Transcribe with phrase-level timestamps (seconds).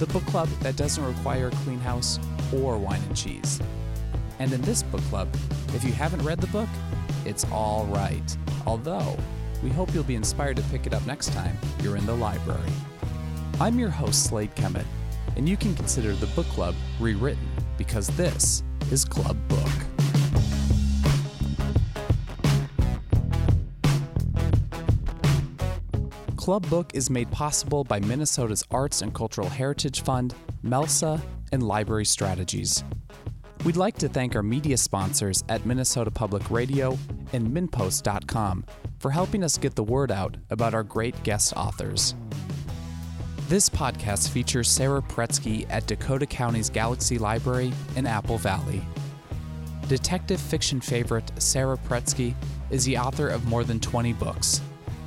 [0.00, 2.18] The book club that doesn't require a clean house
[2.56, 3.60] or wine and cheese.
[4.38, 5.28] And in this book club,
[5.74, 6.70] if you haven't read the book,
[7.26, 8.36] it's all right.
[8.66, 9.18] Although,
[9.62, 12.72] we hope you'll be inspired to pick it up next time you're in the library.
[13.60, 14.86] I'm your host, Slade Kemet,
[15.36, 19.89] and you can consider the book club rewritten because this is Club Book.
[26.50, 31.20] Club Book is made possible by Minnesota's Arts and Cultural Heritage Fund, MELSA,
[31.52, 32.82] and Library Strategies.
[33.64, 36.98] We'd like to thank our media sponsors at Minnesota Public Radio
[37.32, 38.64] and MinnPost.com
[38.98, 42.16] for helping us get the word out about our great guest authors.
[43.46, 48.82] This podcast features Sara Paretsky at Dakota County's Galaxie Library in Apple Valley.
[49.86, 52.34] Detective fiction favorite Sara Paretsky
[52.70, 54.60] is the author of more than 20 books,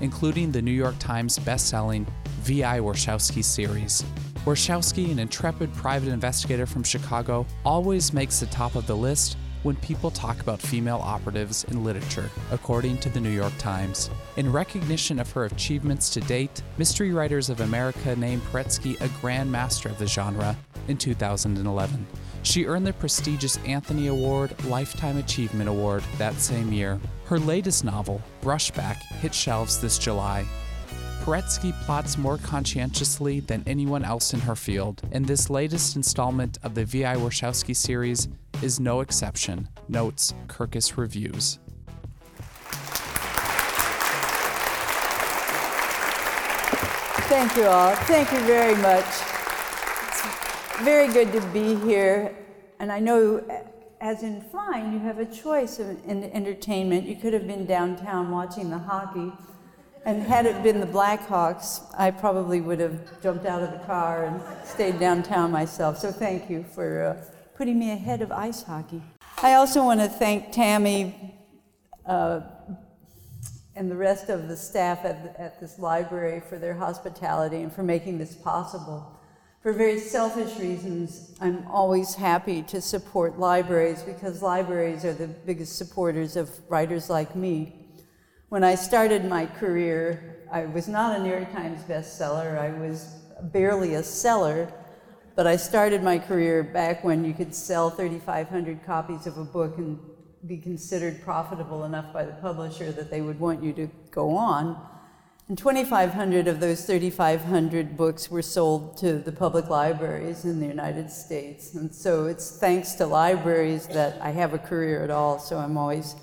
[0.03, 2.05] including the New York Times bestselling
[2.41, 2.79] V.I.
[2.79, 4.03] Warshawski series.
[4.43, 9.77] Warshawski, an intrepid private investigator from Chicago, always makes the top of the list when
[9.77, 14.09] people talk about female operatives in literature, according to the New York Times.
[14.35, 19.49] In recognition of her achievements to date, Mystery Writers of America named Paretsky a Grand
[19.49, 20.57] Master of the genre
[20.89, 22.05] in 2011.
[22.43, 26.99] She earned the prestigious Anthony Award Lifetime Achievement Award that same year.
[27.33, 30.45] Her latest novel, Brushback, hit shelves this July.
[31.23, 36.75] Paretsky plots more conscientiously than anyone else in her field, and this latest installment of
[36.75, 37.15] the V.I.
[37.15, 38.27] Warshawski series
[38.61, 41.57] is no exception, notes Kirkus Reviews.
[47.31, 47.95] Thank you all.
[47.95, 49.05] Thank you very much.
[50.07, 52.35] It's very good to be here.
[52.79, 53.43] And I know,
[54.03, 57.07] as in flying, you have a choice in entertainment.
[57.07, 59.31] You could have been downtown watching the hockey.
[60.05, 64.25] And had it been the Blackhawks, I probably would have jumped out of the car
[64.25, 65.97] and stayed downtown myself.
[65.97, 67.25] So thank you for uh,
[67.57, 69.01] putting me ahead of ice hockey.
[69.41, 71.39] I also want to thank Tammy
[72.05, 72.41] uh,
[73.73, 77.83] and the rest of the staff at, at this library for their hospitality and for
[77.83, 79.17] making this possible.
[79.63, 85.77] For very selfish reasons, I'm always happy to support libraries because libraries are the biggest
[85.77, 87.87] supporters of writers like me.
[88.49, 92.59] When I started my career, I was not a New York Times bestseller.
[92.59, 93.21] I was
[93.53, 94.69] barely a seller,
[95.33, 99.77] but I started my career back when you could sell 3,500 copies of a book
[99.77, 99.97] and
[100.45, 104.92] be considered profitable enough by the publisher that they would want you to go on.
[105.49, 111.11] And 2,500 of those 3,500 books were sold to the public libraries in the United
[111.11, 111.73] States.
[111.73, 115.77] And so it's thanks to libraries that I have a career at all, so I'm
[115.77, 116.15] always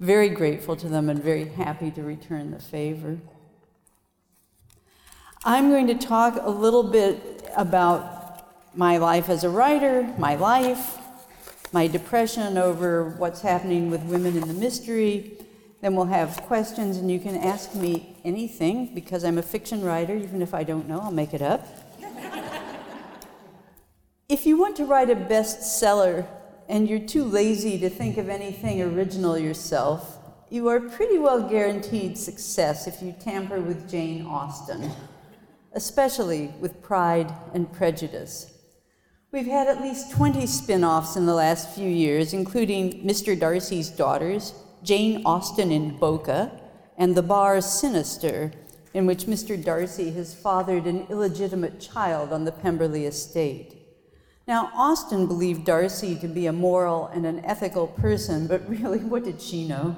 [0.00, 3.18] very grateful to them and very happy to return the favor.
[5.44, 10.98] I'm going to talk a little bit about my life as a writer, my life,
[11.72, 15.35] my depression over what's happening with women in the mystery.
[15.80, 20.16] Then we'll have questions, and you can ask me anything because I'm a fiction writer.
[20.16, 21.66] Even if I don't know, I'll make it up.
[24.28, 26.26] if you want to write a bestseller
[26.68, 32.16] and you're too lazy to think of anything original yourself, you are pretty well guaranteed
[32.16, 34.90] success if you tamper with Jane Austen,
[35.74, 38.52] especially with Pride and Prejudice.
[39.32, 43.38] We've had at least 20 spin offs in the last few years, including Mr.
[43.38, 44.54] Darcy's Daughters,
[44.86, 46.52] Jane Austen in Boca,
[46.96, 48.52] and The Bar Sinister,
[48.94, 49.62] in which Mr.
[49.62, 53.74] Darcy has fathered an illegitimate child on the Pemberley estate.
[54.46, 59.24] Now, Austen believed Darcy to be a moral and an ethical person, but really, what
[59.24, 59.96] did she know?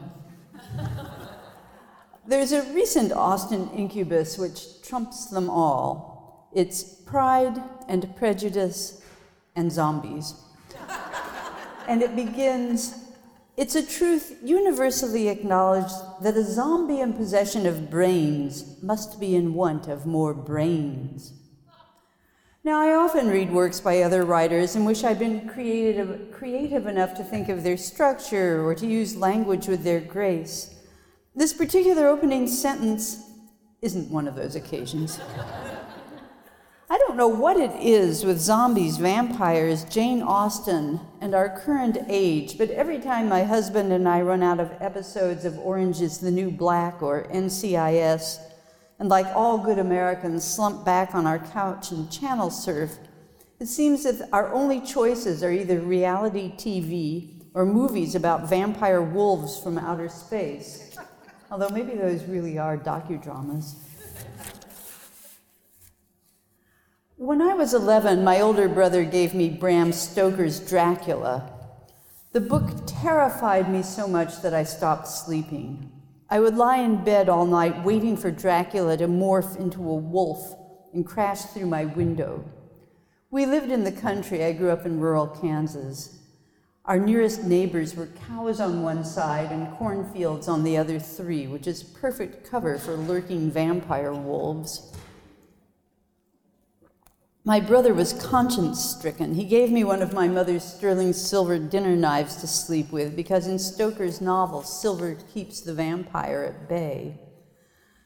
[2.26, 6.48] There's a recent Austen incubus which trumps them all.
[6.54, 9.02] It's pride and prejudice
[9.54, 10.32] and zombies.
[11.86, 12.97] and it begins
[13.58, 19.52] It's a truth universally acknowledged that a zombie in possession of brains must be in
[19.52, 21.32] want of more brains.
[22.62, 27.14] Now, I often read works by other writers in which I've been creative, creative enough
[27.14, 30.76] to think of their structure or to use language with their grace.
[31.34, 33.28] This particular opening sentence
[33.82, 35.18] isn't one of those occasions.
[36.90, 42.56] I don't know what it is with zombies, vampires, Jane Austen, and our current age,
[42.56, 46.30] but every time my husband and I run out of episodes of Orange is the
[46.30, 48.38] New Black or NCIS,
[48.98, 52.96] and like all good Americans, slump back on our couch and channel surf,
[53.60, 59.60] it seems that our only choices are either reality TV or movies about vampire wolves
[59.62, 60.96] from outer space.
[61.50, 63.74] Although maybe those really are docudramas.
[67.18, 71.50] When I was 11, my older brother gave me Bram Stoker's Dracula.
[72.30, 75.90] The book terrified me so much that I stopped sleeping.
[76.30, 80.54] I would lie in bed all night waiting for Dracula to morph into a wolf
[80.94, 82.44] and crash through my window.
[83.32, 84.44] We lived in the country.
[84.44, 86.20] I grew up in rural Kansas.
[86.84, 91.66] Our nearest neighbors were cows on one side and cornfields on the other three, which
[91.66, 94.94] is perfect cover for lurking vampire wolves.
[97.48, 99.32] My brother was conscience stricken.
[99.32, 103.46] He gave me one of my mother's sterling silver dinner knives to sleep with because
[103.46, 107.18] in Stoker's novel, silver keeps the vampire at bay.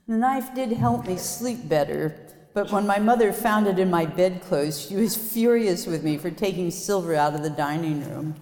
[0.06, 2.14] The knife did help me sleep better,
[2.54, 6.30] but when my mother found it in my bedclothes, she was furious with me for
[6.30, 8.36] taking silver out of the dining room.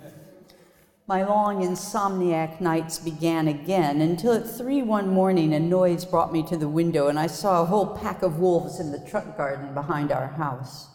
[1.07, 6.43] My long insomniac nights began again until at three one morning a noise brought me
[6.45, 9.73] to the window and I saw a whole pack of wolves in the truck garden
[9.75, 10.90] behind our house.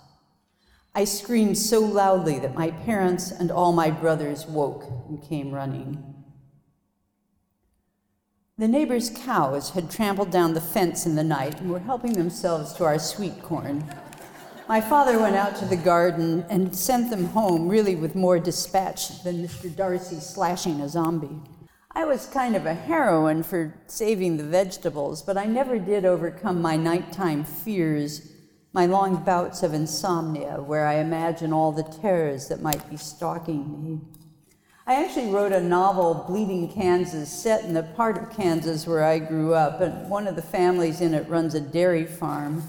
[0.98, 6.02] I screamed so loudly that my parents and all my brothers woke and came running.
[8.58, 12.72] The neighbors' cows had trampled down the fence in the night and were helping themselves
[12.76, 13.84] to our sweet corn.
[14.70, 19.22] My father went out to the garden and sent them home, really with more dispatch
[19.22, 19.76] than Mr.
[19.76, 21.42] Darcy slashing a zombie.
[21.92, 26.62] I was kind of a heroine for saving the vegetables, but I never did overcome
[26.62, 28.32] my nighttime fears
[28.76, 33.82] my long bouts of insomnia, where I imagine all the terrors that might be stalking
[33.82, 34.02] me.
[34.86, 39.20] I actually wrote a novel, Bleeding Kansas, set in the part of Kansas where I
[39.20, 42.64] grew up, and one of the families in it runs a dairy farm.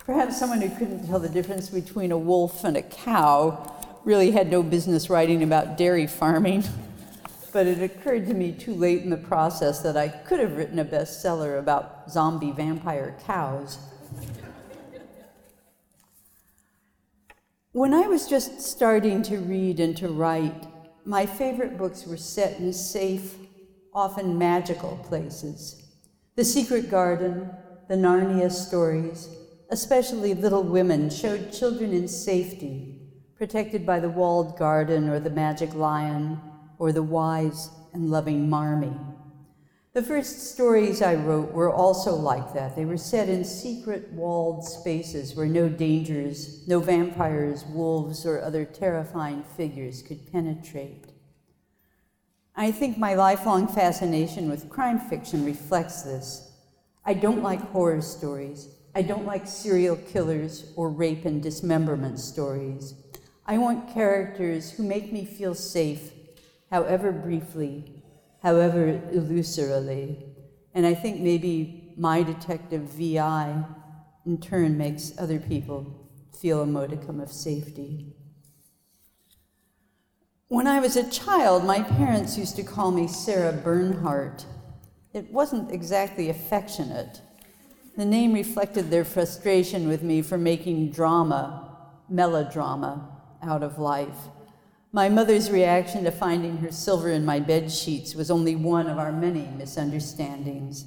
[0.00, 4.50] Perhaps someone who couldn't tell the difference between a wolf and a cow really had
[4.50, 6.64] no business writing about dairy farming.
[7.52, 10.80] but it occurred to me too late in the process that I could have written
[10.80, 13.78] a bestseller about zombie vampire cows.
[17.72, 20.66] When I was just starting to read and to write,
[21.04, 23.34] my favorite books were set in safe,
[23.92, 25.82] often magical places.
[26.34, 27.50] The Secret Garden,
[27.86, 29.28] the Narnia stories,
[29.70, 33.02] especially Little Women, showed children in safety,
[33.36, 36.40] protected by the walled garden or the magic lion
[36.78, 38.96] or the wise and loving Marmee.
[39.94, 42.76] The first stories I wrote were also like that.
[42.76, 48.64] They were set in secret walled spaces where no dangers, no vampires, wolves, or other
[48.64, 51.06] terrifying figures could penetrate.
[52.54, 56.52] I think my lifelong fascination with crime fiction reflects this.
[57.04, 58.68] I don't like horror stories.
[58.94, 62.94] I don't like serial killers or rape and dismemberment stories.
[63.46, 66.12] I want characters who make me feel safe,
[66.70, 67.97] however briefly,
[68.42, 70.22] however illusorily.
[70.74, 73.64] And I think maybe my detective VI
[74.24, 76.08] in turn makes other people
[76.40, 78.14] feel a modicum of safety.
[80.48, 84.46] When I was a child, my parents used to call me Sarah Bernhardt.
[85.12, 87.20] It wasn't exactly affectionate.
[87.96, 91.76] The name reflected their frustration with me for making drama,
[92.08, 93.10] melodrama,
[93.42, 94.28] out of life.
[94.90, 98.96] My mother's reaction to finding her silver in my bed sheets was only one of
[98.96, 100.86] our many misunderstandings.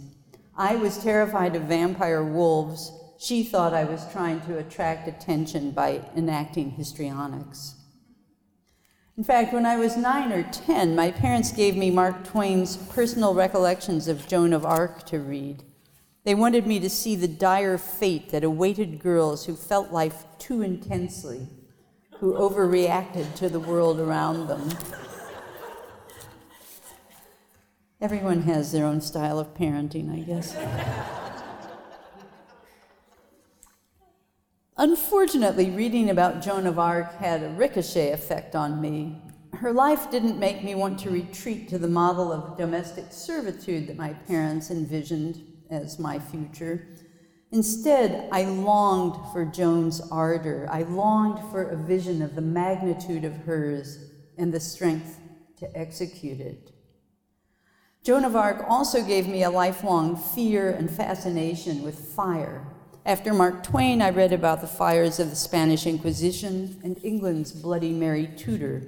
[0.58, 2.92] I was terrified of vampire wolves.
[3.20, 7.76] She thought I was trying to attract attention by enacting histrionics.
[9.18, 13.36] In fact, when I was nine or ten, my parents gave me Mark Twain's personal
[13.36, 15.62] recollections of Joan of Arc to read.
[16.24, 20.64] They wanted me to see the dire fate that awaited girls who felt life too
[20.64, 21.50] intensely
[22.22, 24.70] who overreacted to the world around them.
[28.00, 30.56] Everyone has their own style of parenting, I guess.
[34.78, 39.20] Unfortunately, reading about Joan of Arc had a ricochet effect on me.
[39.56, 43.98] Her life didn't make me want to retreat to the model of domestic servitude that
[43.98, 46.86] my parents envisioned as my future.
[47.52, 50.68] Instead, I longed for Joan's ardor.
[50.72, 55.20] I longed for a vision of the magnitude of hers and the strength
[55.58, 56.72] to execute it.
[58.04, 62.66] Joan of Arc also gave me a lifelong fear and fascination with fire.
[63.06, 67.92] After Mark Twain, I read about the fires of the Spanish Inquisition and England's Bloody
[67.92, 68.84] Mary Tudor.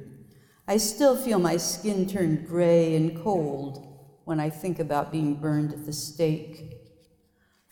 [0.68, 3.88] I still feel my skin turn gray and cold
[4.24, 6.73] when I think about being burned at the stake.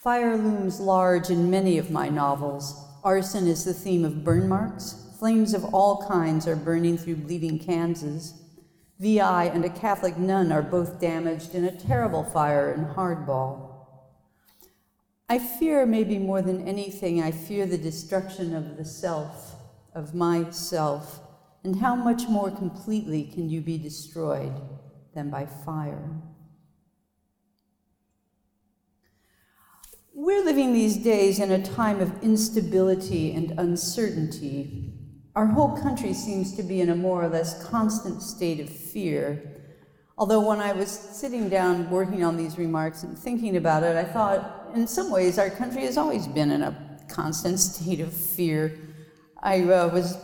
[0.01, 2.87] Fire looms large in many of my novels.
[3.03, 4.95] Arson is the theme of burn marks.
[5.19, 8.33] Flames of all kinds are burning through bleeding Kansas.
[8.99, 13.75] VI and a Catholic nun are both damaged in a terrible fire in Hardball.
[15.29, 19.53] I fear, maybe more than anything, I fear the destruction of the self,
[19.93, 21.19] of myself,
[21.63, 24.53] and how much more completely can you be destroyed
[25.13, 26.09] than by fire?
[30.23, 34.93] We're living these days in a time of instability and uncertainty.
[35.35, 39.41] Our whole country seems to be in a more or less constant state of fear.
[40.19, 44.03] Although, when I was sitting down working on these remarks and thinking about it, I
[44.03, 48.77] thought, in some ways, our country has always been in a constant state of fear.
[49.41, 50.17] I uh, was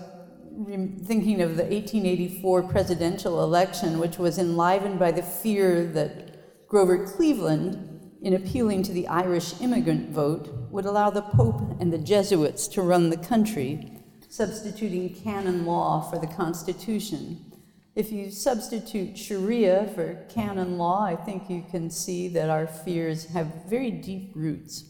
[1.07, 7.96] thinking of the 1884 presidential election, which was enlivened by the fear that Grover Cleveland,
[8.21, 12.81] in appealing to the Irish immigrant vote, would allow the Pope and the Jesuits to
[12.81, 17.43] run the country, substituting canon law for the Constitution.
[17.95, 23.25] If you substitute Sharia for canon law, I think you can see that our fears
[23.27, 24.83] have very deep roots.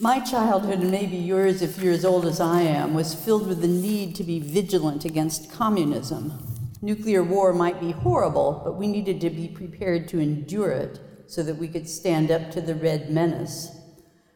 [0.00, 3.60] My childhood, and maybe yours if you're as old as I am, was filled with
[3.60, 6.53] the need to be vigilant against communism,
[6.84, 11.42] Nuclear war might be horrible, but we needed to be prepared to endure it so
[11.42, 13.74] that we could stand up to the red menace.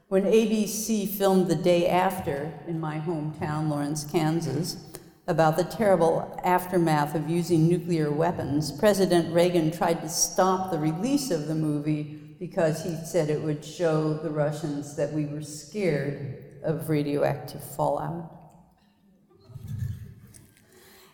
[0.08, 4.78] When ABC filmed the day after in my hometown, Lawrence, Kansas,
[5.26, 11.30] about the terrible aftermath of using nuclear weapons, President Reagan tried to stop the release
[11.30, 16.42] of the movie because he said it would show the Russians that we were scared
[16.64, 18.37] of radioactive fallout.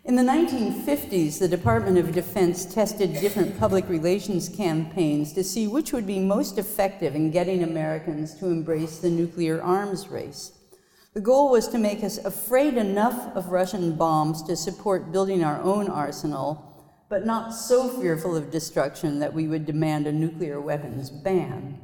[0.06, 5.94] In the 1950s, the Department of Defense tested different public relations campaigns to see which
[5.94, 10.52] would be most effective in getting Americans to embrace the nuclear arms race.
[11.14, 15.62] The goal was to make us afraid enough of Russian bombs to support building our
[15.62, 21.08] own arsenal, but not so fearful of destruction that we would demand a nuclear weapons
[21.08, 21.78] ban.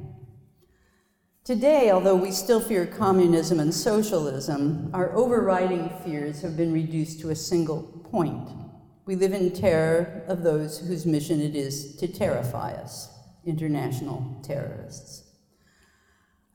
[1.43, 7.31] Today, although we still fear communism and socialism, our overriding fears have been reduced to
[7.31, 7.81] a single
[8.11, 8.47] point.
[9.07, 13.09] We live in terror of those whose mission it is to terrify us,
[13.43, 15.23] international terrorists.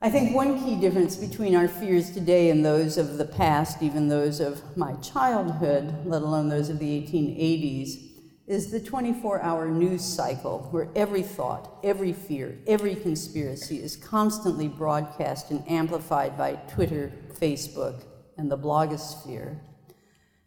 [0.01, 4.07] I think one key difference between our fears today and those of the past, even
[4.07, 8.06] those of my childhood, let alone those of the 1880s,
[8.47, 14.69] is the 24 hour news cycle where every thought, every fear, every conspiracy is constantly
[14.69, 18.03] broadcast and amplified by Twitter, Facebook,
[18.37, 19.59] and the blogosphere.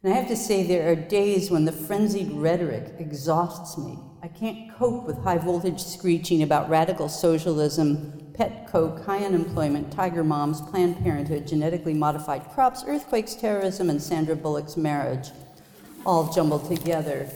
[0.03, 3.99] And I have to say, there are days when the frenzied rhetoric exhausts me.
[4.23, 10.25] I can't cope with high voltage screeching about radical socialism, pet coke, high unemployment, tiger
[10.25, 15.33] moms, Planned Parenthood, genetically modified crops, earthquakes, terrorism, and Sandra Bullock's marriage,
[16.07, 17.29] all jumbled together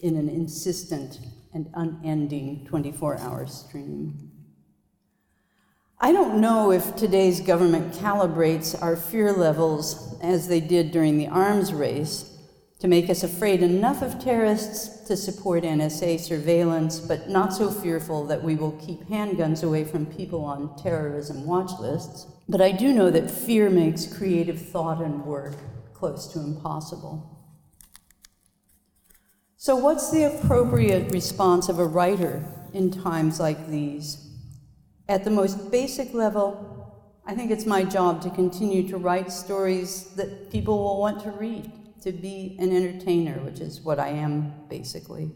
[0.00, 1.18] in an insistent
[1.52, 4.30] and unending 24 hour stream.
[6.02, 11.28] I don't know if today's government calibrates our fear levels as they did during the
[11.28, 12.38] arms race
[12.78, 18.24] to make us afraid enough of terrorists to support NSA surveillance, but not so fearful
[18.24, 22.26] that we will keep handguns away from people on terrorism watch lists.
[22.48, 25.52] But I do know that fear makes creative thought and work
[25.92, 27.39] close to impossible.
[29.62, 34.26] So, what's the appropriate response of a writer in times like these?
[35.06, 40.14] At the most basic level, I think it's my job to continue to write stories
[40.14, 44.54] that people will want to read, to be an entertainer, which is what I am
[44.70, 45.30] basically.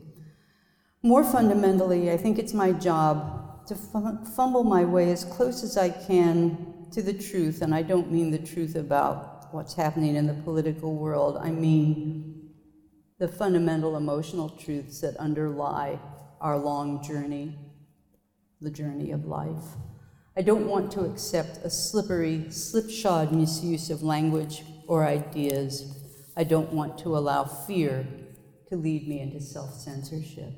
[1.02, 5.90] More fundamentally, I think it's my job to fumble my way as close as I
[5.90, 10.32] can to the truth, and I don't mean the truth about what's happening in the
[10.32, 11.36] political world.
[11.36, 12.43] I mean
[13.24, 15.98] the fundamental emotional truths that underlie
[16.42, 17.56] our long journey,
[18.60, 19.64] the journey of life.
[20.36, 26.04] I don't want to accept a slippery, slipshod misuse of language or ideas.
[26.36, 28.06] I don't want to allow fear
[28.68, 30.52] to lead me into self censorship.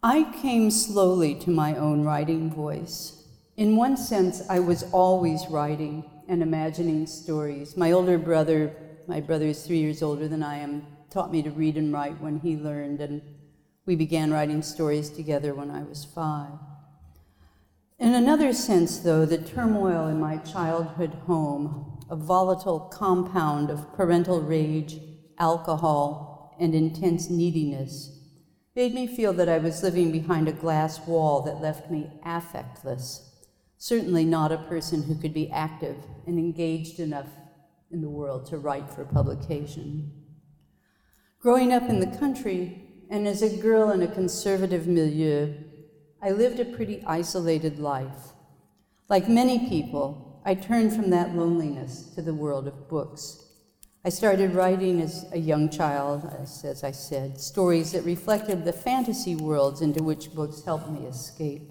[0.00, 3.26] I came slowly to my own writing voice.
[3.56, 7.76] In one sense, I was always writing and imagining stories.
[7.76, 8.76] My older brother
[9.06, 12.20] my brother is three years older than I am, taught me to read and write
[12.20, 13.00] when he learned.
[13.00, 13.22] And
[13.86, 16.58] We began writing stories together when I was five.
[17.98, 24.40] In another sense, though, the turmoil in my childhood home, a volatile compound of parental
[24.40, 24.98] rage,
[25.38, 28.18] alcohol, and intense neediness,
[28.74, 33.28] made me feel that I was living behind a glass wall that left me affectless,
[33.78, 35.96] certainly not a person who could be active
[36.26, 37.28] and engaged enough
[37.94, 40.10] in the world to write for publication.
[41.38, 45.54] Growing up in the country, and as a girl in a conservative milieu,
[46.20, 48.32] I lived a pretty isolated life.
[49.08, 53.44] Like many people, I turned from that loneliness to the world of books.
[54.04, 59.36] I started writing as a young child, as I said, stories that reflected the fantasy
[59.36, 61.70] worlds into which books helped me escape.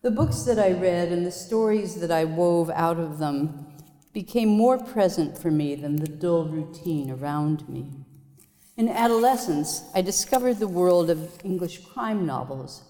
[0.00, 3.71] The books that I read and the stories that I wove out of them
[4.12, 7.90] became more present for me than the dull routine around me.
[8.76, 12.82] In adolescence, I discovered the world of English crime novels.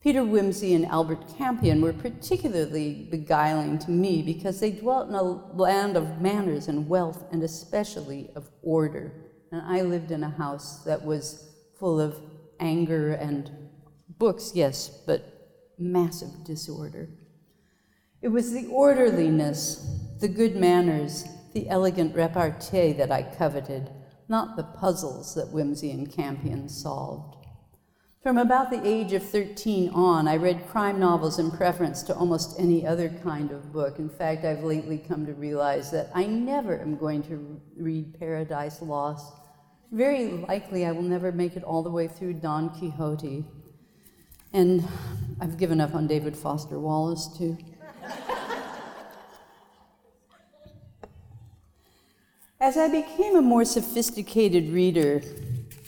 [0.00, 5.22] Peter Wimsey and Albert Campion were particularly beguiling to me because they dwelt in a
[5.22, 9.12] land of manners and wealth and especially of order.
[9.50, 12.16] And I lived in a house that was full of
[12.60, 13.50] anger and
[14.18, 17.08] books, yes, but massive disorder.
[18.20, 19.86] It was the orderliness,
[20.20, 23.90] the good manners, the elegant repartee that I coveted,
[24.28, 27.36] not the puzzles that Wimsey and Campion solved.
[28.22, 32.58] From about the age of 13 on, I read crime novels in preference to almost
[32.58, 33.98] any other kind of book.
[34.00, 38.82] In fact, I've lately come to realize that I never am going to read Paradise
[38.82, 39.32] Lost.
[39.92, 43.44] Very likely, I will never make it all the way through Don Quixote.
[44.52, 44.86] And
[45.40, 47.56] I've given up on David Foster Wallace, too.
[52.60, 55.22] As I became a more sophisticated reader,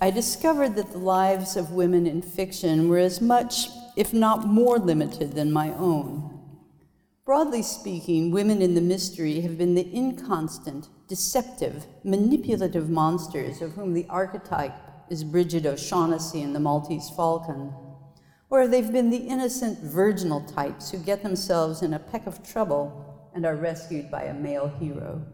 [0.01, 4.79] I discovered that the lives of women in fiction were as much, if not more,
[4.79, 6.39] limited than my own.
[7.25, 13.93] Broadly speaking, women in the mystery have been the inconstant, deceptive, manipulative monsters of whom
[13.93, 14.75] the archetype
[15.11, 17.73] is Brigid O'Shaughnessy in The Maltese Falcon
[18.51, 23.31] or they've been the innocent virginal types who get themselves in a peck of trouble
[23.33, 25.25] and are rescued by a male hero.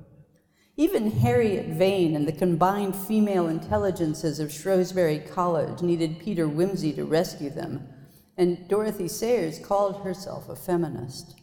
[0.76, 7.04] Even Harriet Vane and the combined female intelligences of Shrewsbury College needed Peter Wimsey to
[7.04, 7.88] rescue them,
[8.36, 11.40] and Dorothy Sayers called herself a feminist.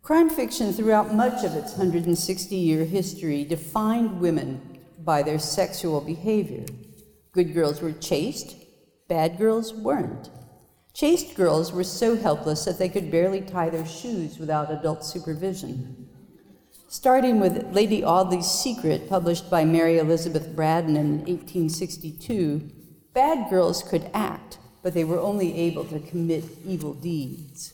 [0.00, 6.64] Crime fiction throughout much of its 160 year history defined women by their sexual behavior.
[7.32, 8.56] Good girls were chaste,
[9.10, 10.30] Bad girls weren't.
[10.94, 16.08] Chaste girls were so helpless that they could barely tie their shoes without adult supervision.
[16.92, 22.68] Starting with Lady Audley's Secret, published by Mary Elizabeth Braddon in 1862,
[23.14, 27.72] bad girls could act, but they were only able to commit evil deeds.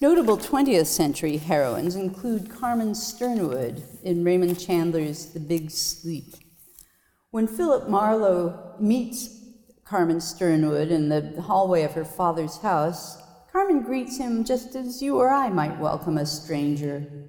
[0.00, 6.34] Notable 20th century heroines include Carmen Sternwood in Raymond Chandler's The Big Sleep.
[7.30, 9.44] When Philip Marlowe meets
[9.84, 13.16] Carmen Sternwood in the hallway of her father's house,
[13.52, 17.28] Carmen greets him just as you or I might welcome a stranger.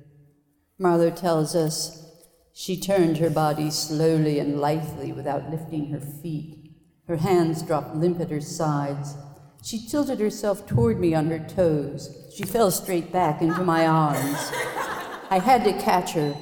[0.82, 2.06] Marlowe tells us
[2.54, 6.72] she turned her body slowly and lithely without lifting her feet.
[7.06, 9.15] Her hands dropped limp at her sides.
[9.62, 12.32] She tilted herself toward me on her toes.
[12.34, 14.52] She fell straight back into my arms.
[15.30, 16.34] I had to catch her,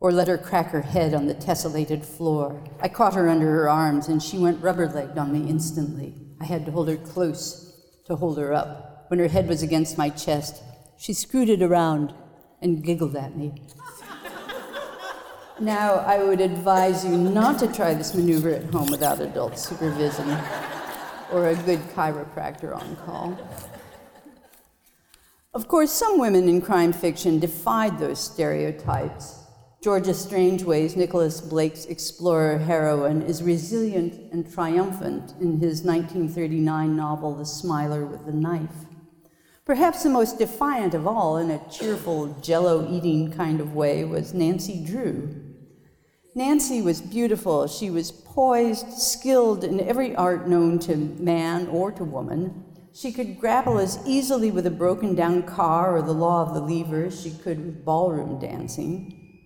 [0.00, 2.62] or let her crack her head on the tessellated floor.
[2.80, 6.14] I caught her under her arms, and she went rubber legged on me instantly.
[6.42, 7.72] I had to hold her close
[8.04, 9.06] to hold her up.
[9.08, 10.62] When her head was against my chest,
[10.98, 12.12] she scooted around
[12.62, 13.52] and giggled at me.
[15.60, 20.28] now, I would advise you not to try this maneuver at home without adult supervision
[21.32, 23.38] or a good chiropractor on call.
[25.54, 29.46] Of course, some women in crime fiction defied those stereotypes
[29.86, 37.46] Georgia Strangeways, Nicholas Blake's explorer heroine, is resilient and triumphant in his 1939 novel, The
[37.46, 38.85] Smiler with the Knife.
[39.66, 44.32] Perhaps the most defiant of all, in a cheerful, jello eating kind of way, was
[44.32, 45.42] Nancy Drew.
[46.36, 47.66] Nancy was beautiful.
[47.66, 52.64] She was poised, skilled in every art known to man or to woman.
[52.94, 56.60] She could grapple as easily with a broken down car or the law of the
[56.60, 59.42] lever as she could with ballroom dancing.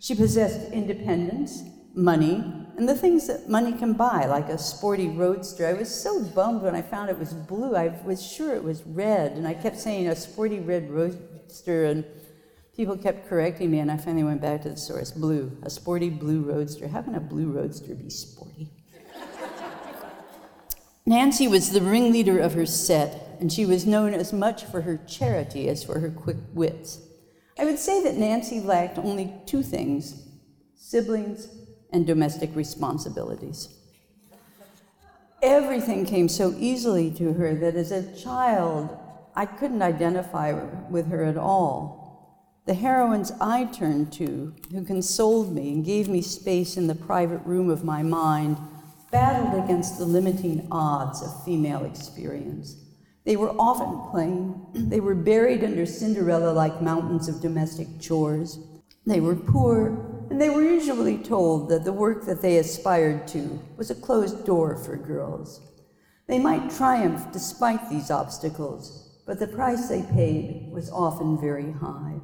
[0.00, 5.66] She possessed independence, money, and the things that money can buy, like a sporty roadster.
[5.66, 7.74] I was so bummed when I found it was blue.
[7.74, 12.04] I was sure it was red, and I kept saying a sporty red roadster, and
[12.76, 16.08] people kept correcting me, and I finally went back to the source blue, a sporty
[16.08, 16.86] blue roadster.
[16.86, 18.70] How can a blue roadster be sporty?
[21.04, 24.98] Nancy was the ringleader of her set, and she was known as much for her
[24.98, 27.00] charity as for her quick wits.
[27.58, 30.26] I would say that Nancy lacked only two things
[30.76, 31.48] siblings
[31.92, 33.68] and domestic responsibilities.
[35.42, 38.96] Everything came so easily to her that as a child,
[39.36, 40.52] I couldn't identify
[40.90, 41.98] with her at all.
[42.66, 47.40] The heroines I turned to, who consoled me and gave me space in the private
[47.46, 48.58] room of my mind,
[49.10, 52.76] battled against the limiting odds of female experience.
[53.24, 54.66] They were often plain.
[54.74, 58.58] They were buried under Cinderella like mountains of domestic chores.
[59.06, 63.60] They were poor, and they were usually told that the work that they aspired to
[63.76, 65.60] was a closed door for girls.
[66.26, 72.16] They might triumph despite these obstacles, but the price they paid was often very high.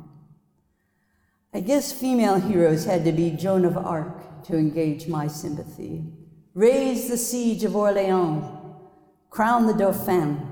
[1.54, 6.04] I guess female heroes had to be Joan of Arc to engage my sympathy.
[6.52, 8.44] Raise the siege of Orleans,
[9.30, 10.46] crown the Dauphin,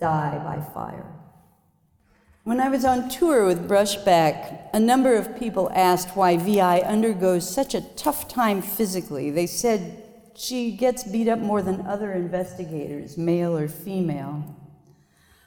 [0.00, 1.15] die by fire.
[2.46, 7.52] When I was on tour with Brushback, a number of people asked why VI undergoes
[7.52, 9.32] such a tough time physically.
[9.32, 10.00] They said
[10.36, 14.44] she gets beat up more than other investigators, male or female.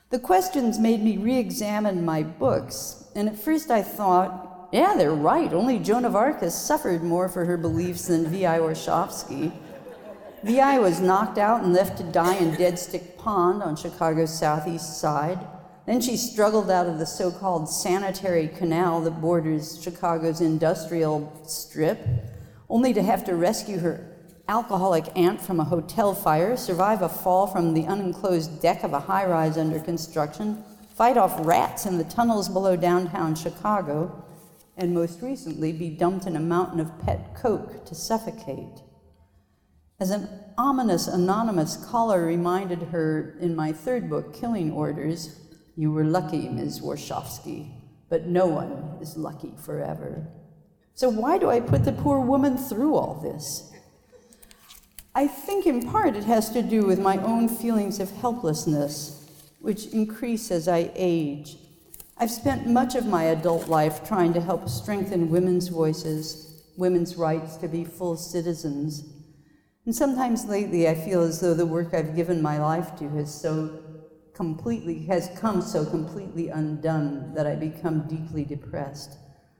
[0.09, 5.13] The questions made me re examine my books, and at first I thought, yeah, they're
[5.13, 5.53] right.
[5.53, 8.59] Only Joan of Arc has suffered more for her beliefs than V.I.
[8.59, 9.53] Warshawski.
[10.43, 10.79] V.I.
[10.79, 15.39] was knocked out and left to die in Dead Stick Pond on Chicago's southeast side.
[15.89, 21.97] Then she struggled out of the so called sanitary canal that borders Chicago's industrial strip,
[22.69, 24.15] only to have to rescue her
[24.47, 28.99] alcoholic aunt from a hotel fire, survive a fall from the unenclosed deck of a
[28.99, 34.23] high rise under construction, fight off rats in the tunnels below downtown Chicago,
[34.77, 38.83] and most recently be dumped in a mountain of pet coke to suffocate.
[39.99, 45.35] As an ominous anonymous caller reminded her in my third book, Killing Orders,
[45.79, 46.81] you were lucky, Ms.
[46.81, 47.71] Warshawski,
[48.09, 50.27] but no one is lucky forever.
[50.93, 53.71] So, why do I put the poor woman through all this?
[55.15, 59.25] I think in part it has to do with my own feelings of helplessness,
[59.61, 61.55] which increase as I age.
[62.17, 67.55] I've spent much of my adult life trying to help strengthen women's voices, women's rights
[67.55, 69.13] to be full citizens.
[69.85, 73.33] And sometimes lately I feel as though the work I've given my life to has
[73.33, 73.88] so
[74.39, 79.17] completely has come so completely undone that I become deeply depressed.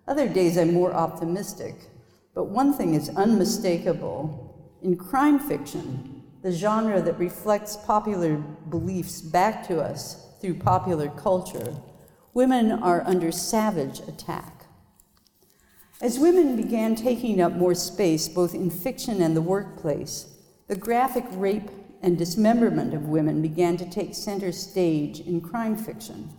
[0.07, 1.75] Other days I'm more optimistic,
[2.33, 4.79] but one thing is unmistakable.
[4.81, 11.75] In crime fiction, the genre that reflects popular beliefs back to us through popular culture,
[12.33, 14.63] women are under savage attack.
[16.01, 20.33] As women began taking up more space, both in fiction and the workplace,
[20.69, 21.69] the graphic rape
[22.01, 26.29] and dismemberment of women began to take center stage in crime fiction.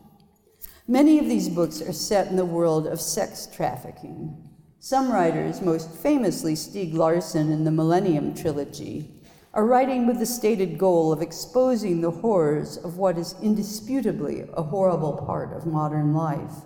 [0.88, 4.49] Many of these books are set in the world of sex trafficking.
[4.79, 9.11] Some writers, most famously Stieg Larsson in the Millennium Trilogy,
[9.53, 14.62] are writing with the stated goal of exposing the horrors of what is indisputably a
[14.62, 16.62] horrible part of modern life.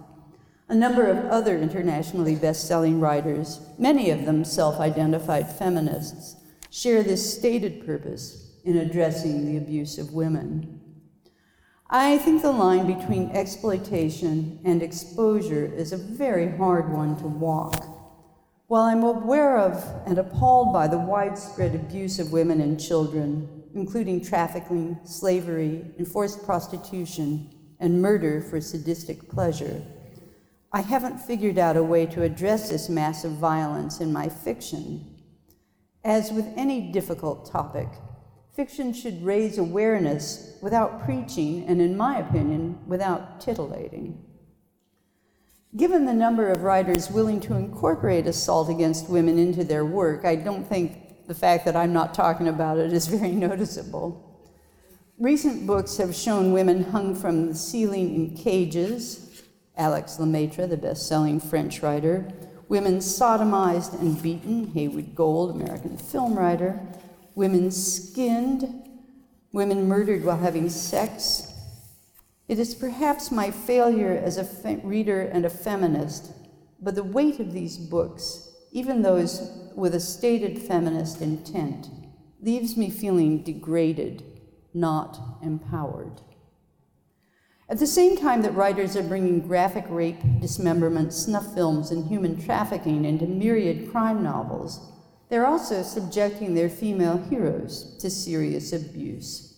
[0.68, 6.36] A number of other internationally best selling writers, many of them self identified feminists,
[6.70, 10.80] share this stated purpose in addressing the abuse of women.
[11.90, 17.84] I think the line between exploitation and exposure is a very hard one to walk.
[18.66, 24.24] While I'm aware of and appalled by the widespread abuse of women and children, including
[24.24, 29.82] trafficking, slavery, enforced prostitution, and murder for sadistic pleasure,
[30.72, 35.14] I haven't figured out a way to address this massive violence in my fiction.
[36.02, 37.88] As with any difficult topic,
[38.54, 44.24] Fiction should raise awareness without preaching, and in my opinion, without titillating.
[45.76, 50.36] Given the number of writers willing to incorporate assault against women into their work, I
[50.36, 54.30] don't think the fact that I'm not talking about it is very noticeable.
[55.18, 59.42] Recent books have shown women hung from the ceiling in cages.
[59.76, 62.28] Alex Lemaitre, the best selling French writer,
[62.68, 66.80] women sodomized and beaten, Haywood Gold, American film writer,
[67.34, 68.88] women skinned,
[69.52, 71.52] women murdered while having sex.
[72.48, 76.32] It is perhaps my failure as a fe- reader and a feminist,
[76.80, 81.88] but the weight of these books, even those with a stated feminist intent,
[82.40, 84.22] leaves me feeling degraded,
[84.74, 86.20] not empowered.
[87.66, 92.38] At the same time that writers are bringing graphic rape, dismemberment, snuff films, and human
[92.44, 94.93] trafficking into myriad crime novels,
[95.34, 99.56] they're also subjecting their female heroes to serious abuse.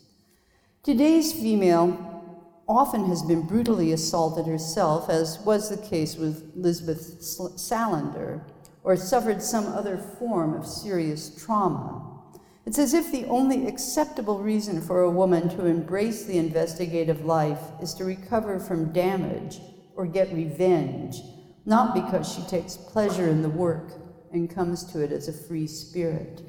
[0.82, 2.32] Today's female
[2.66, 8.40] often has been brutally assaulted herself, as was the case with Lisbeth Salander,
[8.84, 12.22] or suffered some other form of serious trauma.
[12.64, 17.60] It's as if the only acceptable reason for a woman to embrace the investigative life
[17.82, 19.60] is to recover from damage
[19.94, 21.20] or get revenge,
[21.66, 25.66] not because she takes pleasure in the work and comes to it as a free
[25.66, 26.42] spirit.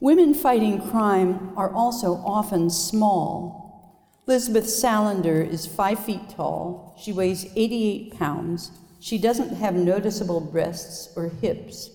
[0.00, 3.62] Women fighting crime are also often small.
[4.26, 6.96] Elizabeth Salander is five feet tall.
[7.00, 8.72] She weighs 88 pounds.
[8.98, 11.90] She doesn't have noticeable breasts or hips.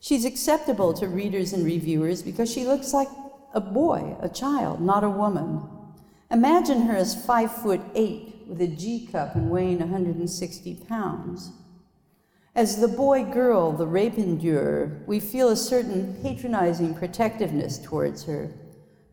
[0.00, 3.08] She's acceptable to readers and reviewers because she looks like
[3.54, 5.62] a boy, a child, not a woman.
[6.30, 11.52] Imagine her as five foot eight with a G cup and weighing 160 pounds.
[12.54, 18.52] As the boy girl, the rape endurer, we feel a certain patronizing protectiveness towards her.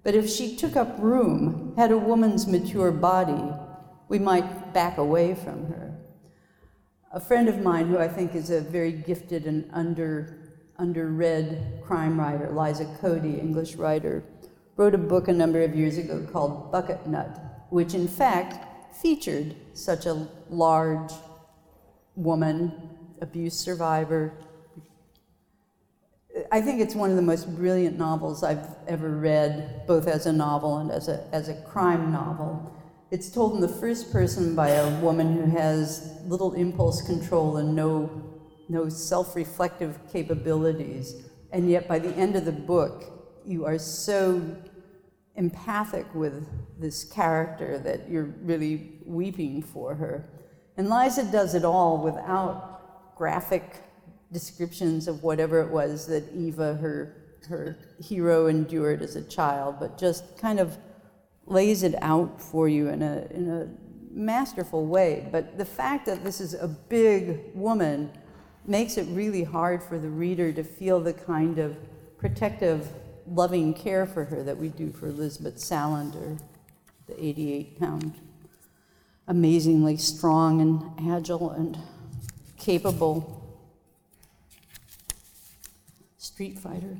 [0.03, 3.53] But if she took up room, had a woman's mature body,
[4.09, 5.97] we might back away from her.
[7.13, 12.19] A friend of mine, who I think is a very gifted and under, underread crime
[12.19, 14.21] writer, Liza Cody, English writer,
[14.75, 19.55] wrote a book a number of years ago called Bucket Nut, which in fact featured
[19.73, 21.13] such a large
[22.15, 24.33] woman abuse survivor.
[26.51, 30.33] I think it's one of the most brilliant novels I've ever read, both as a
[30.33, 32.75] novel and as a, as a crime novel.
[33.11, 37.75] It's told in the first person by a woman who has little impulse control and
[37.75, 38.09] no,
[38.69, 41.15] no self reflective capabilities.
[41.51, 43.05] And yet, by the end of the book,
[43.43, 44.55] you are so
[45.35, 46.47] empathic with
[46.79, 50.29] this character that you're really weeping for her.
[50.77, 52.68] And Liza does it all without
[53.19, 53.83] graphic
[54.31, 57.13] descriptions of whatever it was that Eva, her,
[57.49, 60.77] her hero, endured as a child, but just kind of
[61.45, 63.67] lays it out for you in a, in a
[64.09, 65.27] masterful way.
[65.33, 68.09] But the fact that this is a big woman
[68.65, 71.75] makes it really hard for the reader to feel the kind of
[72.17, 72.87] protective,
[73.27, 76.39] loving care for her that we do for Elizabeth Salander,
[77.07, 78.13] the 88 pound,
[79.27, 81.77] amazingly strong and agile and
[82.59, 83.39] capable
[86.17, 86.97] street fighter.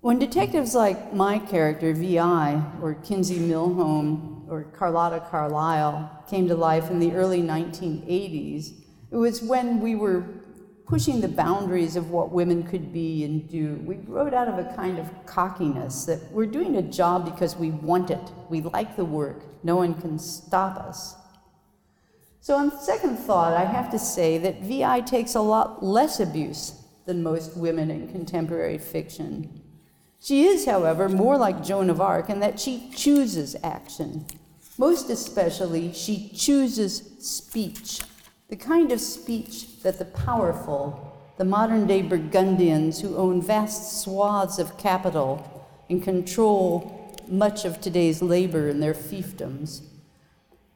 [0.00, 6.90] When detectives like my character, VI, or Kinsey Millhone, or Carlotta Carlyle came to life
[6.90, 8.72] in the early 1980s,
[9.10, 10.24] it was when we were
[10.86, 13.74] pushing the boundaries of what women could be and do.
[13.84, 17.70] We wrote out of a kind of cockiness that we're doing a job because we
[17.70, 18.32] want it.
[18.48, 19.42] We like the work.
[19.62, 21.14] No one can stop us.
[22.40, 26.72] So, on second thought, I have to say that VI takes a lot less abuse
[27.04, 29.62] than most women in contemporary fiction.
[30.20, 34.26] She is, however, more like Joan of Arc in that she chooses action.
[34.76, 38.00] Most especially, she chooses speech,
[38.48, 44.58] the kind of speech that the powerful, the modern day Burgundians who own vast swaths
[44.58, 49.82] of capital and control much of today's labor in their fiefdoms,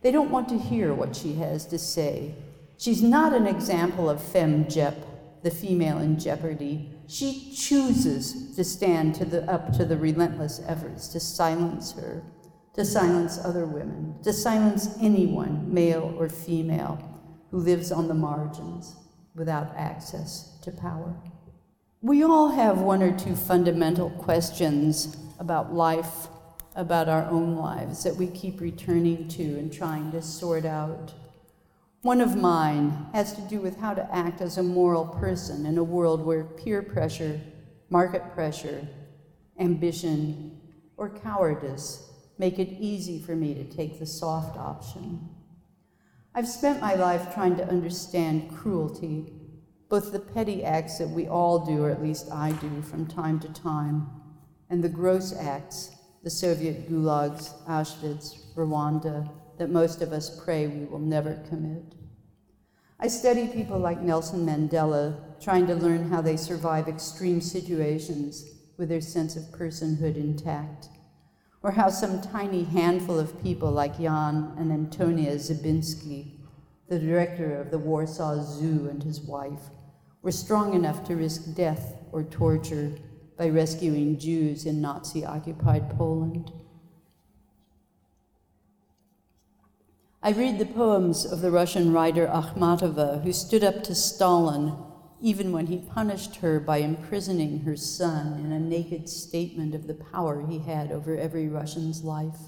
[0.02, 2.34] they don't want to hear what she has to say.
[2.76, 4.96] She's not an example of femme jep,
[5.42, 6.90] the female in jeopardy.
[7.06, 12.22] She chooses to stand to the, up to the relentless efforts to silence her,
[12.74, 16.98] to silence other women, to silence anyone, male or female,
[17.50, 18.96] who lives on the margins
[19.34, 21.14] without access to power.
[22.00, 26.26] We all have one or two fundamental questions about life
[26.74, 31.12] about our own lives that we keep returning to and trying to sort out.
[32.02, 35.78] One of mine has to do with how to act as a moral person in
[35.78, 37.40] a world where peer pressure,
[37.90, 38.86] market pressure,
[39.58, 40.60] ambition,
[40.96, 45.28] or cowardice make it easy for me to take the soft option.
[46.34, 49.32] I've spent my life trying to understand cruelty,
[49.88, 53.38] both the petty acts that we all do, or at least I do from time
[53.40, 54.08] to time,
[54.70, 60.84] and the gross acts the Soviet gulags, Auschwitz, Rwanda, that most of us pray we
[60.84, 61.94] will never commit.
[63.00, 68.44] I study people like Nelson Mandela, trying to learn how they survive extreme situations
[68.76, 70.88] with their sense of personhood intact,
[71.62, 76.38] or how some tiny handful of people like Jan and Antonia Zabinski,
[76.88, 79.70] the director of the Warsaw Zoo and his wife,
[80.22, 82.92] were strong enough to risk death or torture
[83.42, 86.52] by rescuing Jews in Nazi occupied Poland.
[90.22, 94.76] I read the poems of the Russian writer Akhmatova, who stood up to Stalin
[95.20, 99.94] even when he punished her by imprisoning her son in a naked statement of the
[100.12, 102.38] power he had over every Russian's life.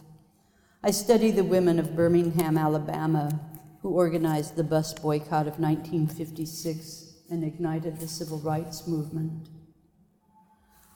[0.81, 3.41] I study the women of Birmingham, Alabama,
[3.83, 9.49] who organized the bus boycott of 1956 and ignited the civil rights movement.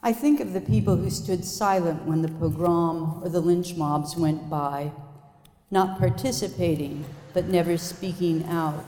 [0.02, 4.16] I think of the people who stood silent when the pogrom or the lynch mobs
[4.16, 4.92] went by,
[5.70, 8.87] not participating, but never speaking out.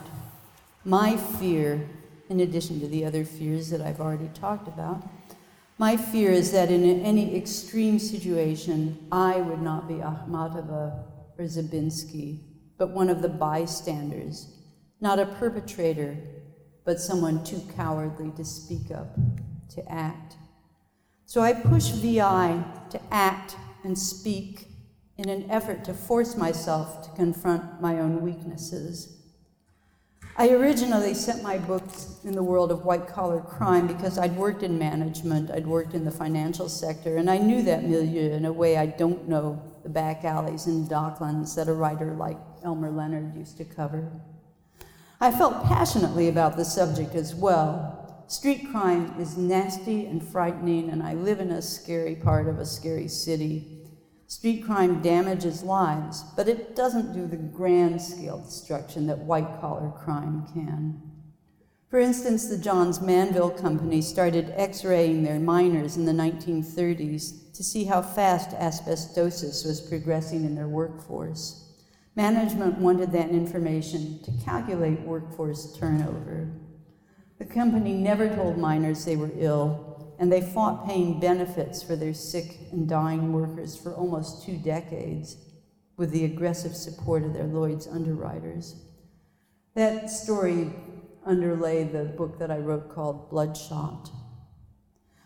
[0.83, 1.87] My fear
[2.31, 5.03] in addition to the other fears that I've already talked about.
[5.77, 11.03] My fear is that in any extreme situation, I would not be Akhmatova
[11.37, 12.39] or Zabinski,
[12.77, 14.47] but one of the bystanders,
[15.01, 16.15] not a perpetrator,
[16.85, 19.13] but someone too cowardly to speak up,
[19.75, 20.37] to act.
[21.31, 24.67] So I push VI to act and speak
[25.17, 29.21] in an effort to force myself to confront my own weaknesses
[30.37, 34.63] I originally sent my books in the world of white collar crime because I'd worked
[34.63, 38.53] in management, I'd worked in the financial sector, and I knew that milieu in a
[38.53, 43.35] way I don't know the back alleys and docklands that a writer like Elmore Leonard
[43.35, 44.11] used to cover.
[45.19, 48.00] I felt passionately about the subject as well.
[48.31, 52.65] Street crime is nasty and frightening, and I live in a scary part of a
[52.65, 53.81] scary city.
[54.25, 59.89] Street crime damages lives, but it doesn't do the grand scale destruction that white collar
[59.89, 61.01] crime can.
[61.89, 67.63] For instance, the Johns Manville Company started x raying their miners in the 1930s to
[67.65, 71.67] see how fast asbestosis was progressing in their workforce.
[72.15, 76.60] Management wanted that information to calculate workforce turnover.
[77.41, 82.13] The company never told miners they were ill and they fought paying benefits for their
[82.13, 85.37] sick and dying workers for almost two decades
[85.97, 88.75] with the aggressive support of their Lloyd's underwriters.
[89.73, 90.71] That story
[91.25, 94.11] underlay the book that I wrote called Bloodshot.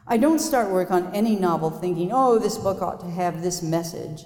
[0.08, 3.62] I don't start work on any novel thinking, oh, this book ought to have this
[3.62, 4.23] message.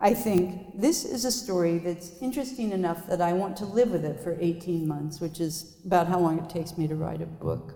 [0.00, 4.04] I think this is a story that's interesting enough that I want to live with
[4.04, 7.26] it for 18 months, which is about how long it takes me to write a
[7.26, 7.74] book.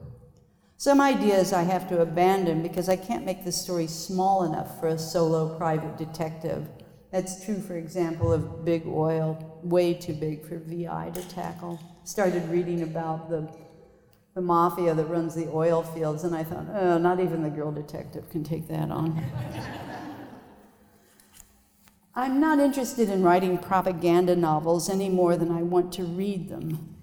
[0.77, 4.87] Some ideas I have to abandon because I can't make the story small enough for
[4.89, 6.69] a solo private detective.
[7.11, 11.81] That's true, for example, of Big Oil, way too big for VI to tackle.
[12.05, 13.53] Started reading about the,
[14.35, 17.73] the mafia that runs the oil fields, and I thought, oh, not even the girl
[17.73, 19.23] detective can take that on.
[22.15, 26.95] I'm not interested in writing propaganda novels any more than I want to read them.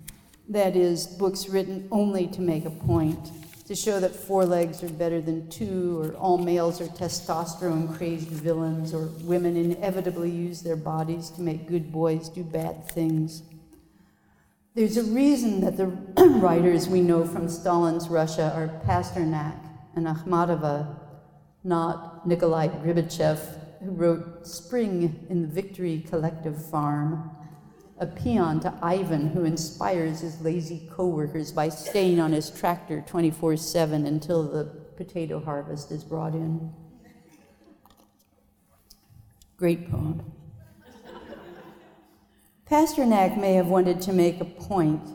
[0.47, 3.31] That is, books written only to make a point
[3.65, 8.27] to show that four legs are better than two, or all males are testosterone crazed
[8.27, 13.41] villains, or women inevitably use their bodies to make good boys do bad things.
[14.75, 15.87] There's a reason that the
[16.39, 19.57] writers we know from Stalin's Russia are Pasternak
[19.95, 20.99] and Akhmatova,
[21.63, 23.39] not Nikolai Gribachev,
[23.83, 27.31] who wrote Spring in the Victory Collective Farm
[27.99, 33.57] a peon to Ivan who inspires his lazy coworkers by staying on his tractor 24
[33.57, 34.63] 7 until the
[34.95, 36.73] potato harvest is brought in.
[39.57, 40.31] Great poem.
[42.69, 45.09] Pasternak may have wanted to make a point,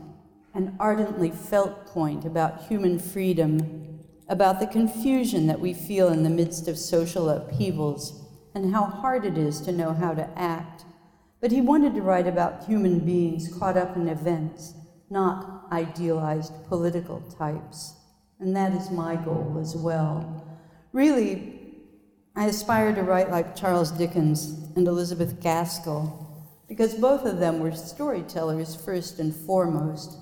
[0.53, 6.31] an ardently felt point about human freedom, about the confusion that we feel in the
[6.31, 8.24] midst of social upheavals,
[8.55, 10.85] and how hard it is to know how to act
[11.45, 14.73] but he wanted to write about human beings caught up in events,
[15.11, 17.97] not idealized political types.
[18.41, 20.43] And that is my goal as well.
[20.95, 21.61] Really,
[22.35, 27.73] I aspire to write like Charles Dickens and Elizabeth Gaskell, because both of them were
[27.73, 30.17] storytellers first and foremost,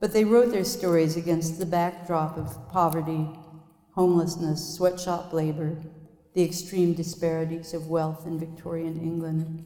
[0.00, 3.28] but they wrote their stories against the backdrop of poverty,
[3.90, 5.76] homelessness, sweatshop labor,
[6.34, 9.64] the extreme disparities of wealth in Victorian England.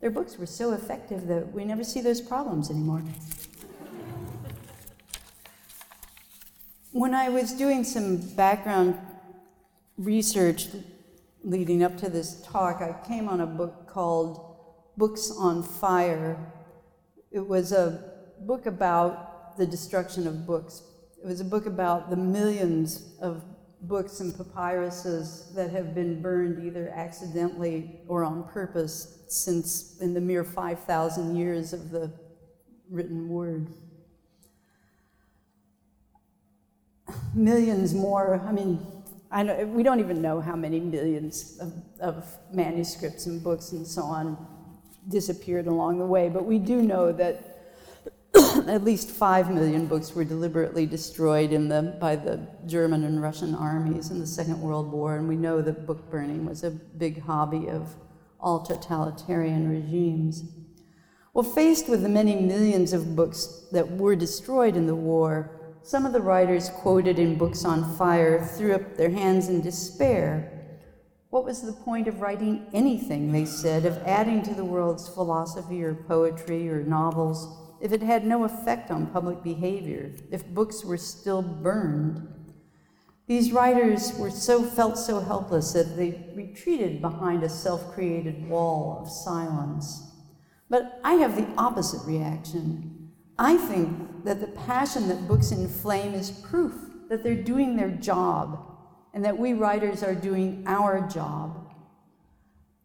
[0.00, 3.02] Their books were so effective that we never see those problems anymore.
[6.96, 8.98] when I was doing some background
[9.98, 10.68] research
[11.44, 14.56] leading up to this talk, I came on a book called
[14.96, 16.38] Books on Fire.
[17.30, 18.02] It was a
[18.40, 20.84] book about the destruction of books.
[21.22, 23.44] It was a book about the millions of
[23.88, 30.20] books and papyruses that have been burned either accidentally or on purpose since in the
[30.20, 32.12] mere 5,000 years of the
[32.90, 33.68] written word.
[37.34, 38.84] Millions more, I mean,
[39.30, 43.86] I know, we don't even know how many millions of, of manuscripts and books and
[43.86, 44.36] so on
[45.08, 46.28] disappeared along the way.
[46.28, 47.55] But we do know that
[48.70, 54.10] at least five million books were deliberately destroyed the, by the German and Russian armies
[54.10, 57.68] in the Second World War, and we know that book burning was a big hobby
[57.68, 57.94] of
[58.40, 60.44] all totalitarian regimes.
[61.34, 65.50] Well, faced with the many millions of books that were destroyed in the war,
[65.82, 70.80] some of the writers quoted in Books on Fire threw up their hands in despair.
[71.30, 75.82] What was the point of writing anything, they said, of adding to the world's philosophy
[75.84, 77.65] or poetry or novels?
[77.80, 82.26] If it had no effect on public behavior, if books were still burned.
[83.26, 89.10] These writers were so felt so helpless that they retreated behind a self-created wall of
[89.10, 90.12] silence.
[90.70, 93.10] But I have the opposite reaction.
[93.38, 96.74] I think that the passion that books inflame is proof
[97.08, 98.78] that they're doing their job
[99.12, 101.72] and that we writers are doing our job.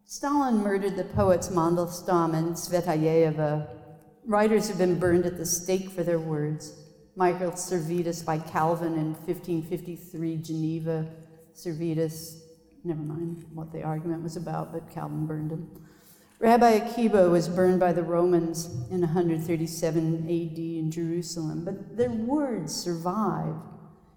[0.05, 3.80] Stalin murdered the poets Mandelstam and Tsvetaeva
[4.25, 6.75] Writers have been burned at the stake for their words.
[7.15, 11.07] Michael Servetus by Calvin in 1553, Geneva.
[11.53, 12.39] Servetus,
[12.83, 15.69] never mind what the argument was about, but Calvin burned him.
[16.39, 22.75] Rabbi Akiba was burned by the Romans in 137 AD in Jerusalem, but their words
[22.75, 23.59] survived.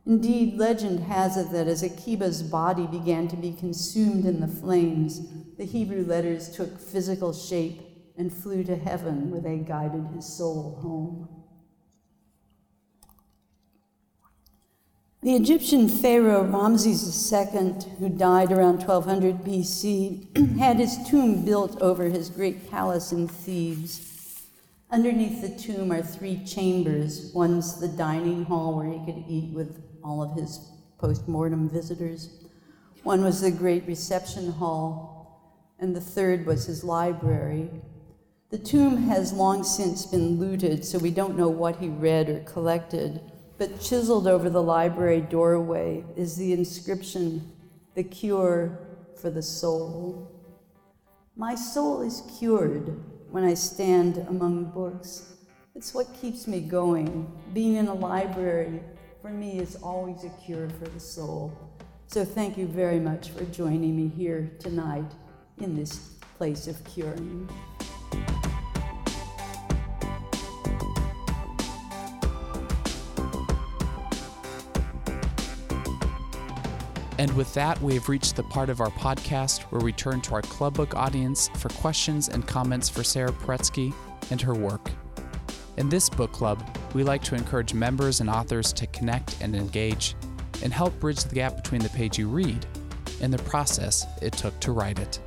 [0.06, 5.20] Indeed, legend has it that as Akiba's body began to be consumed in the flames,
[5.56, 10.78] the Hebrew letters took physical shape and flew to heaven where they guided his soul
[10.80, 11.28] home.
[15.22, 22.04] The Egyptian pharaoh Ramses II, who died around 1200 BC, had his tomb built over
[22.04, 24.42] his great palace in Thebes.
[24.90, 27.32] Underneath the tomb are three chambers.
[27.34, 30.60] One's the dining hall where he could eat with all of his
[30.98, 32.44] post mortem visitors.
[33.02, 37.70] One was the great reception hall, and the third was his library,
[38.54, 42.38] the tomb has long since been looted, so we don't know what he read or
[42.42, 43.20] collected,
[43.58, 47.50] but chiseled over the library doorway is the inscription,
[47.96, 48.78] The Cure
[49.20, 50.30] for the Soul.
[51.34, 53.02] My soul is cured
[53.32, 55.34] when I stand among books.
[55.74, 57.26] It's what keeps me going.
[57.54, 58.80] Being in a library,
[59.20, 61.58] for me, is always a cure for the soul.
[62.06, 65.10] So thank you very much for joining me here tonight
[65.58, 65.96] in this
[66.38, 67.48] place of curing.
[77.24, 80.34] And with that, we have reached the part of our podcast where we turn to
[80.34, 83.94] our Club Book audience for questions and comments for Sara Paretsky
[84.30, 84.90] and her work.
[85.78, 86.62] In this book club,
[86.92, 90.16] we like to encourage members and authors to connect and engage
[90.62, 92.66] and help bridge the gap between the page you read
[93.22, 95.18] and the process it took to write it.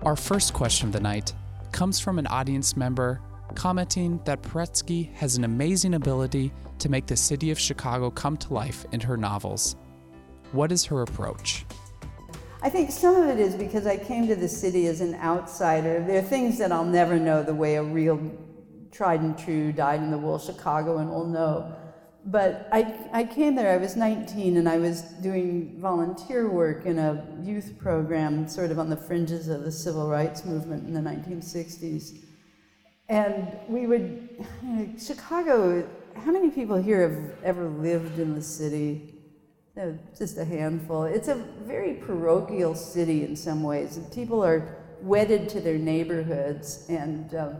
[0.00, 1.34] Our first question of the night
[1.72, 3.20] comes from an audience member
[3.54, 8.54] commenting that Paretsky has an amazing ability to make the city of Chicago come to
[8.54, 9.76] life in her novels.
[10.52, 11.64] What is her approach?
[12.60, 16.04] I think some of it is because I came to the city as an outsider.
[16.06, 18.20] There are things that I'll never know the way a real
[18.92, 21.74] tried and true, died in the wool Chicagoan will know.
[22.26, 26.98] But I, I came there, I was 19, and I was doing volunteer work in
[26.98, 31.00] a youth program, sort of on the fringes of the civil rights movement in the
[31.00, 32.18] 1960s.
[33.08, 34.28] And we would,
[34.62, 39.11] you know, Chicago, how many people here have ever lived in the city?
[39.74, 41.04] No, just a handful.
[41.04, 43.98] It's a very parochial city in some ways.
[44.14, 46.84] People are wedded to their neighborhoods.
[46.90, 47.56] And um,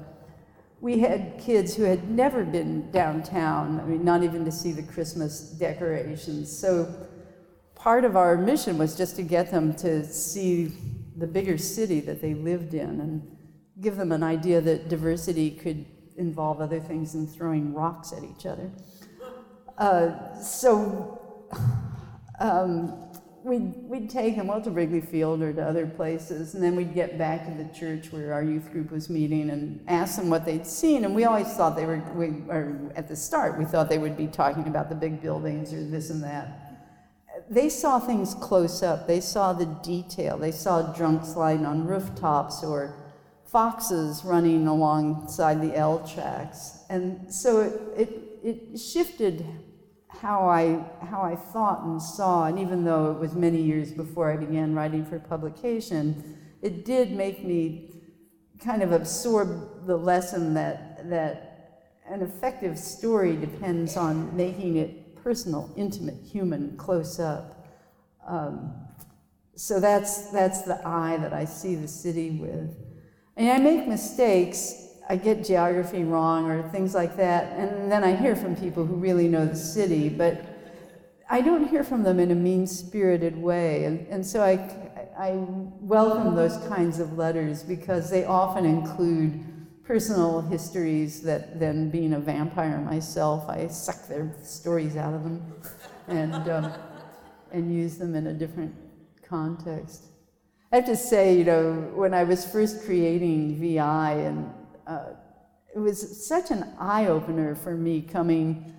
[0.81, 4.83] we had kids who had never been downtown, I mean, not even to see the
[4.83, 6.55] Christmas decorations.
[6.55, 6.93] So
[7.75, 10.73] part of our mission was just to get them to see
[11.17, 13.37] the bigger city that they lived in and
[13.81, 15.87] give them an idea that diversity could
[16.17, 18.71] involve other things than throwing rocks at each other.
[19.79, 21.19] Uh, so
[22.43, 23.11] um,
[23.45, 26.95] we'd, we'd take them well to Wrigley Field or to other places, and then we'd
[26.95, 30.45] get back to the church where our youth group was meeting and ask them what
[30.45, 31.05] they'd seen.
[31.05, 34.17] And we always thought they were, we, or at the start, we thought they would
[34.17, 36.59] be talking about the big buildings or this and that.
[37.49, 39.07] They saw things close up.
[39.07, 40.39] They saw the detail.
[40.39, 42.95] They saw drunks lying on rooftops or
[43.47, 46.79] foxes running alongside the L tracks.
[46.89, 48.09] And so it,
[48.43, 49.45] it, it shifted
[50.21, 54.31] how I, how I thought and saw, and even though it was many years before
[54.31, 57.91] I began writing for publication, it did make me
[58.61, 61.53] kind of absorb the lesson that, that
[62.09, 67.67] an effective story depends on making it personal, intimate, human, close up.
[68.27, 68.75] Um,
[69.55, 72.77] so that's, that's the eye that I see the city with.
[73.37, 74.89] And I make mistakes.
[75.13, 77.59] I get geography wrong or things like that.
[77.59, 80.43] And then I hear from people who really know the city, but
[81.29, 83.85] I don't hear from them in a mean spirited way.
[83.85, 84.55] And, and so I,
[85.19, 85.33] I
[85.83, 89.45] welcome those kinds of letters because they often include
[89.85, 95.53] personal histories that then, being a vampire myself, I suck their stories out of them
[96.09, 96.73] and, um,
[97.51, 98.75] and use them in a different
[99.29, 100.05] context.
[100.73, 104.51] I have to say, you know, when I was first creating VI, and
[104.87, 105.11] uh,
[105.75, 108.75] it was such an eye opener for me coming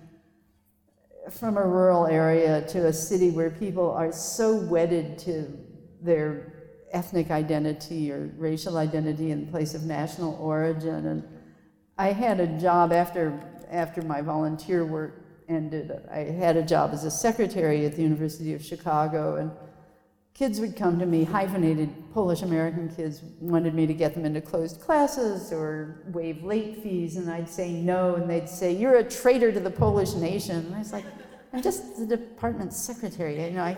[1.30, 5.58] from a rural area to a city where people are so wedded to
[6.00, 6.52] their
[6.92, 11.06] ethnic identity or racial identity in place of national origin.
[11.06, 11.24] And
[11.98, 13.38] I had a job after,
[13.70, 15.90] after my volunteer work ended.
[16.10, 19.50] I had a job as a secretary at the University of Chicago, and
[20.34, 24.40] kids would come to me, hyphenated Polish American kids wanted me to get them into
[24.40, 29.04] closed classes or waive late fees, and I'd say no, and they'd say, You're a
[29.04, 30.66] traitor to the Polish nation.
[30.66, 31.04] And I was like,
[31.52, 33.44] I'm just the department secretary.
[33.44, 33.76] You know, I,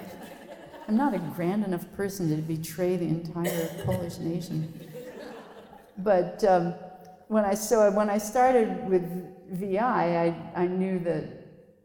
[0.88, 4.72] I'm not a grand enough person to betray the entire Polish nation.
[5.98, 6.74] But um,
[7.28, 9.02] when I so when I started with
[9.50, 11.24] VI, I, I knew that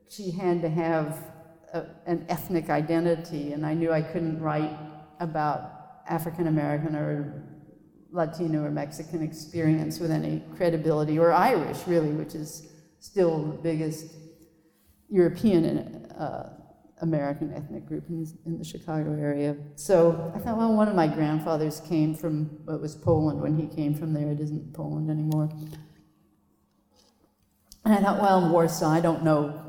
[0.08, 1.31] she had to have
[1.74, 4.78] a, an ethnic identity, and I knew I couldn't write
[5.20, 7.44] about African American or
[8.12, 12.68] Latino or Mexican experience with any credibility, or Irish, really, which is
[13.00, 14.14] still the biggest
[15.10, 16.58] European uh,
[17.02, 19.56] American ethnic group in, in, the Chicago area.
[19.76, 23.68] So I thought, well, one of my grandfathers came from what was Poland when he
[23.68, 24.30] came from there.
[24.30, 25.50] It isn't Poland anymore.
[27.84, 29.61] And I thought, well, Warsaw, I don't know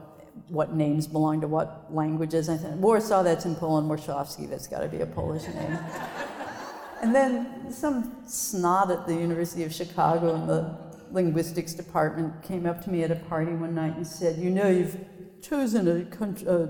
[0.53, 2.51] what names belong to what languages.
[2.51, 3.91] I thought, Warsaw, that's in Poland.
[3.91, 5.79] Warshawski, that's got to be a Polish name.
[7.03, 10.77] and then some snot at the University of Chicago in the
[11.11, 14.69] linguistics department came up to me at a party one night and said, you know,
[14.69, 14.99] you've
[15.41, 16.07] chosen a,
[16.51, 16.69] a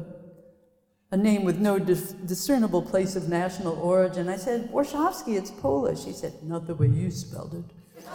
[1.13, 4.31] a name with no dis- discernible place of national origin.
[4.31, 6.05] I said, Warshawski, it's Polish.
[6.05, 7.65] He said, not the way you spelled it.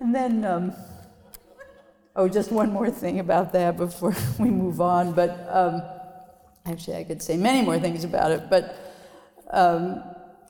[0.00, 0.74] and then, um,
[2.18, 5.12] oh, just one more thing about that before we move on.
[5.12, 5.82] But um,
[6.66, 8.50] actually, I could say many more things about it.
[8.50, 8.76] But
[9.50, 10.02] um,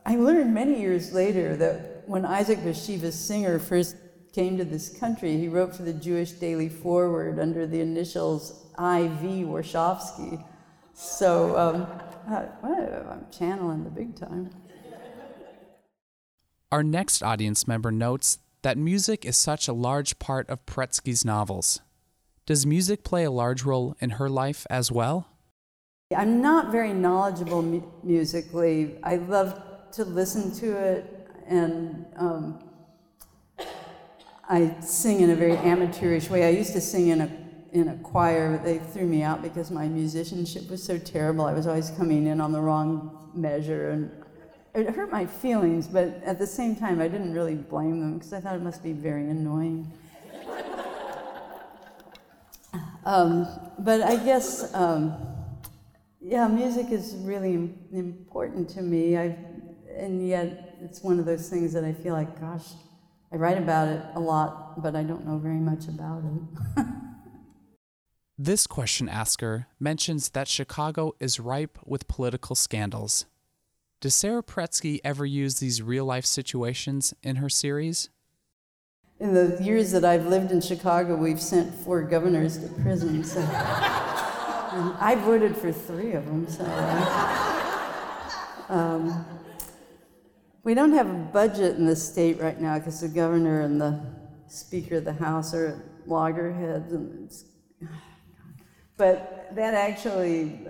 [0.05, 3.97] I learned many years later that when Isaac Bashevis Singer first
[4.33, 9.45] came to this country, he wrote for the Jewish Daily Forward under the initials I.V.
[9.45, 10.43] Warshawski.
[10.95, 11.87] So um,
[12.63, 14.51] well, I'm channeling the big time.
[16.73, 21.81] Our next audience member notes that music is such a large part of Paretsky's novels.
[22.47, 25.29] Does music play a large role in her life as well?
[26.17, 28.99] I'm not very knowledgeable mu- musically.
[29.03, 29.61] I love
[29.93, 32.59] to listen to it and um,
[34.49, 36.47] I sing in a very amateurish way.
[36.47, 37.31] I used to sing in a
[37.73, 41.45] in a choir, but they threw me out because my musicianship was so terrible.
[41.45, 44.11] I was always coming in on the wrong measure, and
[44.79, 45.89] it hurt my feelings.
[45.89, 48.83] But at the same time, I didn't really blame them because I thought it must
[48.83, 49.91] be very annoying.
[53.05, 53.47] um,
[53.79, 55.15] but I guess, um,
[56.21, 59.17] yeah, music is really important to me.
[59.17, 59.37] I,
[59.97, 62.67] and yet, it's one of those things that I feel like, gosh,
[63.33, 66.83] I write about it a lot, but I don't know very much about it.
[68.39, 73.27] this question asker mentions that Chicago is ripe with political scandals.
[74.01, 78.11] Does Sara Paretsky ever use these real life situations in her series?
[79.19, 83.25] In the years that I've lived in Chicago, we've sent four governors to prison.
[83.25, 86.47] So I voted for three of them.
[86.47, 86.65] So.
[88.69, 89.25] Um,
[90.63, 94.01] we don't have a budget in the state right now because the governor and the
[94.47, 96.93] speaker of the house are loggerheads.
[96.93, 97.33] And
[98.97, 100.69] but that actually,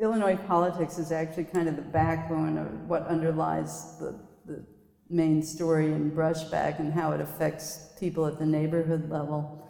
[0.00, 4.64] Illinois politics is actually kind of the backbone of what underlies the, the
[5.10, 9.68] main story in Brushback and how it affects people at the neighborhood level.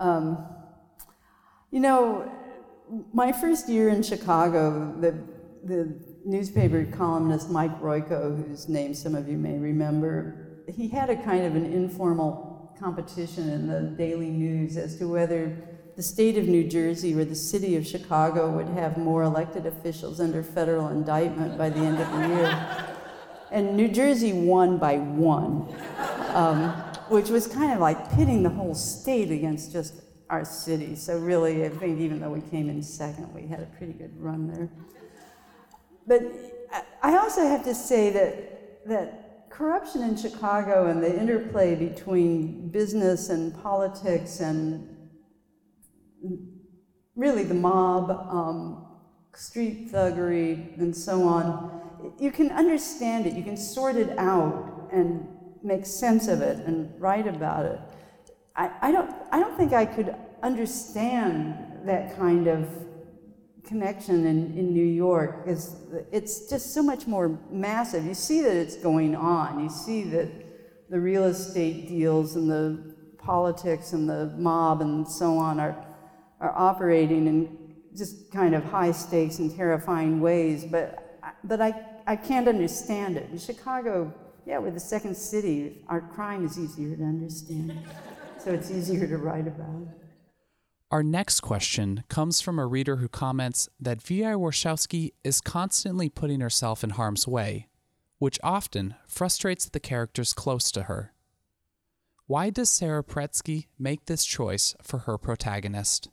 [0.00, 0.46] Um,
[1.70, 2.30] you know,
[3.12, 5.14] my first year in Chicago, the,
[5.64, 11.22] the newspaper columnist Mike Royko, whose name some of you may remember, he had a
[11.22, 15.56] kind of an informal competition in the Daily News as to whether
[15.96, 20.20] the state of New Jersey or the city of Chicago would have more elected officials
[20.20, 22.86] under federal indictment by the end of the year.
[23.52, 25.72] And New Jersey won by one,
[26.34, 26.70] um,
[27.08, 30.96] which was kind of like pitting the whole state against just our city.
[30.96, 34.20] So, really, I think even though we came in second, we had a pretty good
[34.20, 34.68] run there.
[36.06, 36.22] But
[37.02, 43.28] I also have to say that, that corruption in Chicago and the interplay between business
[43.28, 44.93] and politics and
[47.14, 48.86] really the mob, um,
[49.34, 51.82] street thuggery, and so on,
[52.18, 55.26] you can understand it, you can sort it out and
[55.62, 57.80] make sense of it and write about it.
[58.56, 62.68] I, I, don't, I don't think I could understand that kind of
[63.66, 65.76] connection in, in New York because
[66.12, 68.04] it's just so much more massive.
[68.04, 69.60] You see that it's going on.
[69.60, 70.28] You see that
[70.90, 75.86] the real estate deals and the politics and the mob and so on are,
[76.44, 77.58] are operating in
[77.96, 80.64] just kind of high stakes and terrifying ways.
[80.64, 81.72] But, but I,
[82.06, 83.30] I can't understand it.
[83.30, 84.12] In Chicago,
[84.44, 85.82] yeah, we're the second city.
[85.88, 87.78] Our crime is easier to understand,
[88.38, 89.88] so it's easier to write about.
[90.90, 94.34] Our next question comes from a reader who comments that V.I.
[94.34, 97.68] Warshawski is constantly putting herself in harm's way,
[98.18, 101.14] which often frustrates the characters close to her.
[102.26, 106.10] Why does Sara Paretsky make this choice for her protagonist?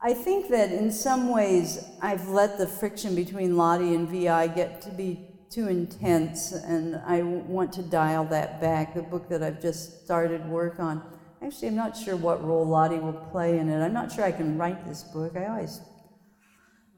[0.00, 4.82] I think that in some ways I've let the friction between Lottie and VI get
[4.82, 8.94] to be too intense, and I want to dial that back.
[8.94, 11.02] The book that I've just started work on
[11.42, 13.80] Actually, I'm not sure what role Lottie will play in it.
[13.80, 15.36] I'm not sure I can write this book.
[15.36, 15.80] I always,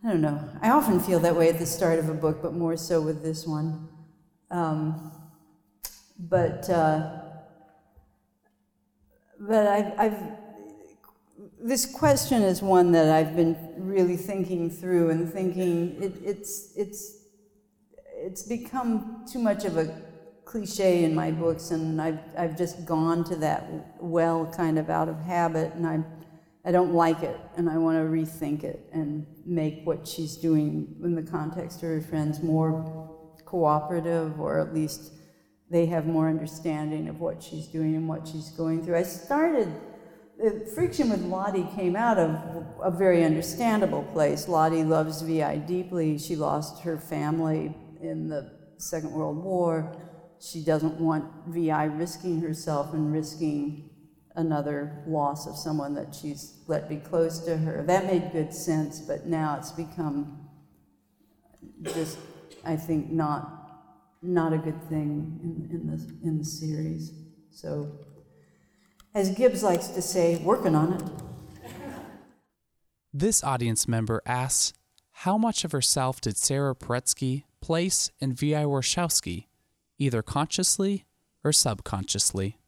[0.04, 0.48] I don't know.
[0.62, 3.22] I often feel that way at the start of a book, but more so with
[3.22, 3.88] this one.
[4.50, 5.12] Um,
[6.18, 7.20] but uh,
[9.40, 10.22] but I've, I've
[11.60, 17.18] this question is one that I've been really thinking through and thinking it, it's it's
[18.16, 20.02] it's become too much of a
[20.44, 23.68] cliche in my books, and I've, I've just gone to that
[24.00, 26.06] well kind of out of habit, and I'm
[26.64, 30.96] I don't like it, and I want to rethink it and make what she's doing
[31.02, 33.10] in the context of her friends more
[33.44, 35.12] cooperative, or at least
[35.70, 38.96] they have more understanding of what she's doing and what she's going through.
[38.96, 39.68] I started,
[40.38, 42.30] the friction with Lottie came out of
[42.82, 44.48] a very understandable place.
[44.48, 46.18] Lottie loves VI deeply.
[46.18, 49.92] She lost her family in the Second World War
[50.40, 53.90] she doesn't want VI risking herself and risking
[54.36, 57.82] another loss of someone that she's let be close to her.
[57.86, 60.48] That made good sense, but now it's become
[61.82, 62.18] just,
[62.64, 63.54] I think, not
[64.20, 67.12] not a good thing in, in the in the series.
[67.50, 67.98] So,
[69.18, 71.02] as Gibbs likes to say, working on it.
[73.12, 74.72] This audience member asks,
[75.10, 78.62] how much of herself did Sara Paretsky place in V.I.
[78.62, 79.46] Warshawski
[79.98, 81.04] either consciously
[81.42, 82.58] or subconsciously?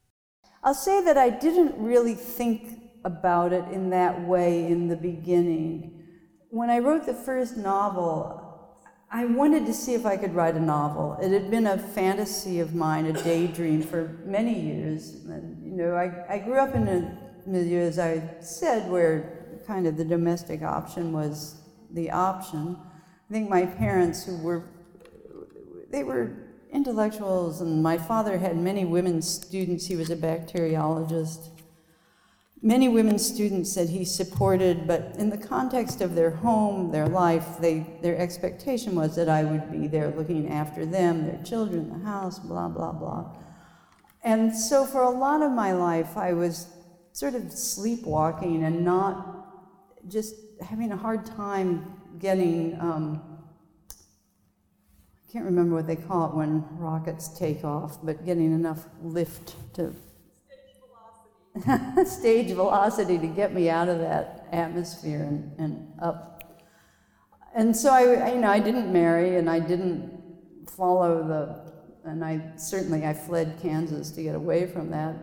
[0.64, 6.02] I'll say that I didn't really think about it in that way in the beginning.
[6.48, 8.39] When I wrote the first novel,
[9.12, 11.18] I wanted to see if I could write a novel.
[11.20, 15.24] It had been a fantasy of mine, a daydream for many years.
[15.24, 19.88] And, you know, I, I grew up in a milieu, as I said, where kind
[19.88, 21.56] of the domestic option was
[21.90, 22.76] the option.
[23.28, 24.64] I think my parents, who were,
[25.90, 26.36] they were
[26.72, 29.86] intellectuals, and my father had many women students.
[29.86, 31.48] He was a bacteriologist.
[32.62, 37.46] Many women students that he supported, but in the context of their home, their life,
[37.58, 42.04] they, their expectation was that I would be there looking after them, their children, the
[42.04, 43.32] house, blah, blah, blah.
[44.22, 46.66] And so for a lot of my life, I was
[47.12, 49.46] sort of sleepwalking and not
[50.08, 53.22] just having a hard time getting um,
[55.30, 59.54] I can't remember what they call it when rockets take off, but getting enough lift
[59.74, 59.94] to
[62.06, 66.60] stage velocity, to get me out of that atmosphere and, and up.
[67.54, 72.52] And so I, you know, I didn't marry and I didn't follow the, and I
[72.56, 75.16] certainly I fled Kansas to get away from that.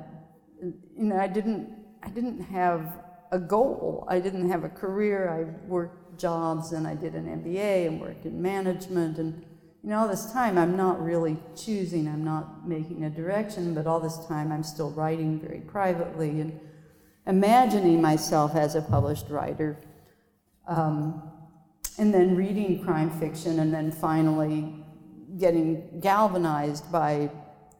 [0.61, 0.75] You
[1.05, 1.69] know, I didn't,
[2.03, 2.93] I didn't have
[3.31, 4.05] a goal.
[4.09, 5.29] I didn't have a career.
[5.29, 9.45] I worked jobs and I did an MBA and worked in management and
[9.83, 13.87] you know, all this time I'm not really choosing, I'm not making a direction, but
[13.87, 16.59] all this time I'm still writing very privately and
[17.25, 19.77] imagining myself as a published writer.
[20.67, 21.31] Um,
[21.97, 24.75] and then reading crime fiction, and then finally
[25.37, 27.29] getting galvanized by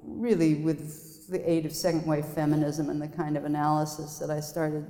[0.04, 4.40] really with the aid of second wave feminism and the kind of analysis that I
[4.40, 4.86] started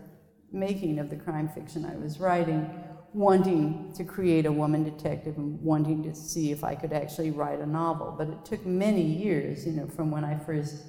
[0.51, 2.69] making of the crime fiction I was writing
[3.17, 7.59] wanting to create a woman detective and wanting to see if I could actually write
[7.59, 8.13] a novel.
[8.15, 10.83] But it took many years, you know, from when I first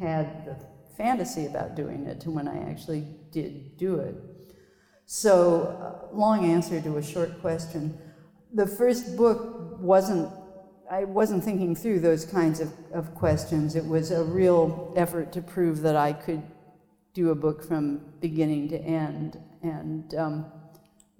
[0.00, 0.56] had the
[0.96, 4.14] fantasy about doing it to when I actually did do it.
[5.04, 7.98] So, uh, long answer to a short question.
[8.54, 10.32] The first book wasn't,
[10.90, 13.76] I wasn't thinking through those kinds of, of questions.
[13.76, 16.42] It was a real effort to prove that I could
[17.12, 19.38] do a book from beginning to end.
[19.62, 20.52] And um,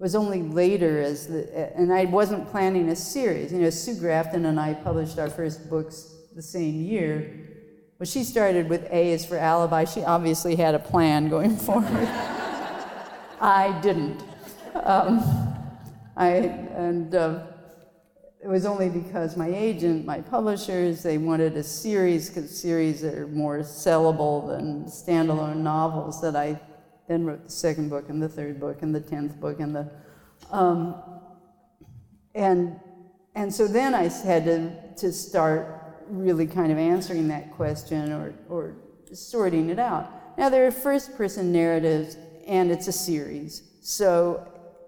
[0.01, 3.53] was only later as the, and I wasn't planning a series.
[3.53, 7.47] You know, Sue Grafton and I published our first books the same year.
[7.99, 9.85] Well, she started with A is for alibi.
[9.85, 12.09] She obviously had a plan going forward.
[13.39, 14.23] I didn't.
[14.73, 15.21] Um,
[16.17, 17.43] I, and uh,
[18.43, 23.27] it was only because my agent, my publishers, they wanted a series because series are
[23.27, 26.59] more sellable than standalone novels that I
[27.11, 29.91] then wrote the second book and the third book and the tenth book and the
[30.49, 30.95] um,
[32.33, 32.79] and
[33.35, 38.33] and so then I had to to start really kind of answering that question or
[38.47, 38.75] or
[39.11, 40.09] sorting it out.
[40.37, 42.15] Now there are first person narratives
[42.47, 44.47] and it's a series, so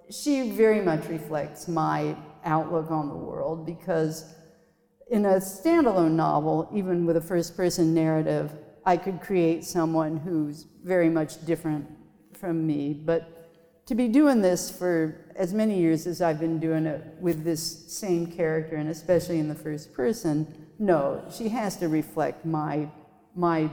[0.10, 2.16] she very much reflects my
[2.46, 4.34] outlook on the world because
[5.12, 8.54] in a standalone novel, even with a first person narrative,
[8.86, 11.86] I could create someone who's very much different
[12.44, 12.92] from me.
[12.94, 17.46] But to be doing this for as many years as I've been doing it with
[17.46, 22.90] this same character, and especially in the first person, no, she has to reflect my,
[23.34, 23.70] my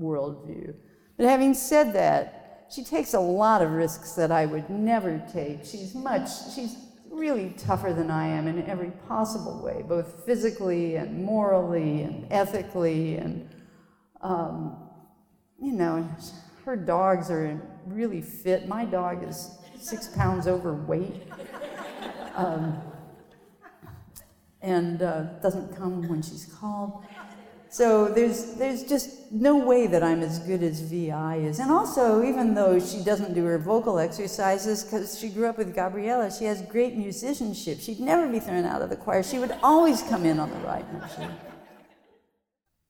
[0.00, 0.74] worldview.
[1.18, 5.66] But having said that, she takes a lot of risks that I would never take.
[5.66, 6.76] She's much, she's
[7.10, 13.18] really tougher than I am in every possible way, both physically and morally and ethically.
[13.18, 13.50] And,
[14.22, 14.88] um,
[15.60, 16.08] you know,
[16.64, 17.60] her dogs are
[17.94, 18.68] really fit.
[18.68, 21.22] My dog is six pounds overweight.
[22.34, 22.80] Um,
[24.62, 27.04] and uh, doesn't come when she's called.
[27.72, 31.60] So there's, there's just no way that I'm as good as VI is.
[31.60, 35.72] And also, even though she doesn't do her vocal exercises, because she grew up with
[35.72, 37.78] Gabriella, she has great musicianship.
[37.78, 39.22] She'd never be thrown out of the choir.
[39.22, 41.30] She would always come in on the right machine.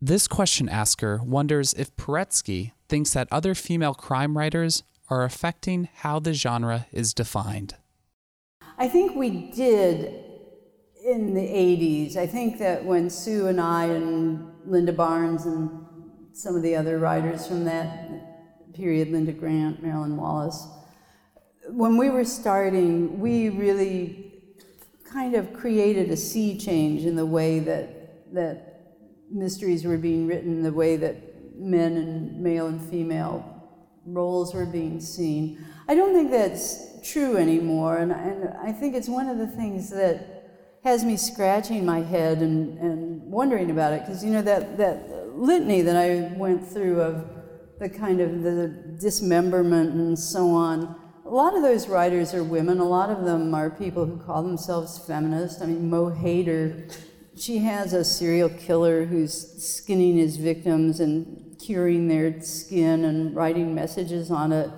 [0.00, 6.20] This question asker wonders if Paretsky thinks that other female crime writers are affecting how
[6.20, 7.74] the genre is defined.
[8.78, 10.24] I think we did
[11.04, 12.16] in the 80s.
[12.16, 15.70] I think that when Sue and I and Linda Barnes and
[16.32, 20.66] some of the other writers from that period, Linda Grant, Marilyn Wallace,
[21.68, 24.32] when we were starting, we really
[25.04, 28.82] kind of created a sea change in the way that, that
[29.30, 33.49] mysteries were being written, the way that men and male and female
[34.14, 35.64] roles were being seen.
[35.88, 39.90] I don't think that's true anymore, and, and I think it's one of the things
[39.90, 40.40] that
[40.84, 45.36] has me scratching my head and, and wondering about it because you know that, that
[45.36, 47.28] litany that I went through of
[47.78, 48.68] the kind of the
[49.00, 50.96] dismemberment and so on.
[51.24, 52.78] A lot of those writers are women.
[52.78, 55.62] A lot of them are people who call themselves feminists.
[55.62, 56.88] I mean, Mo Hayder,
[57.36, 63.74] she has a serial killer who's skinning his victims and curing their skin and writing
[63.74, 64.70] messages on it.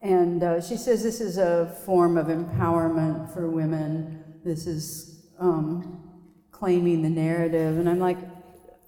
[0.00, 4.22] And uh, she says this is a form of empowerment for women.
[4.44, 6.02] This is um,
[6.50, 7.78] claiming the narrative.
[7.78, 8.18] And I'm like,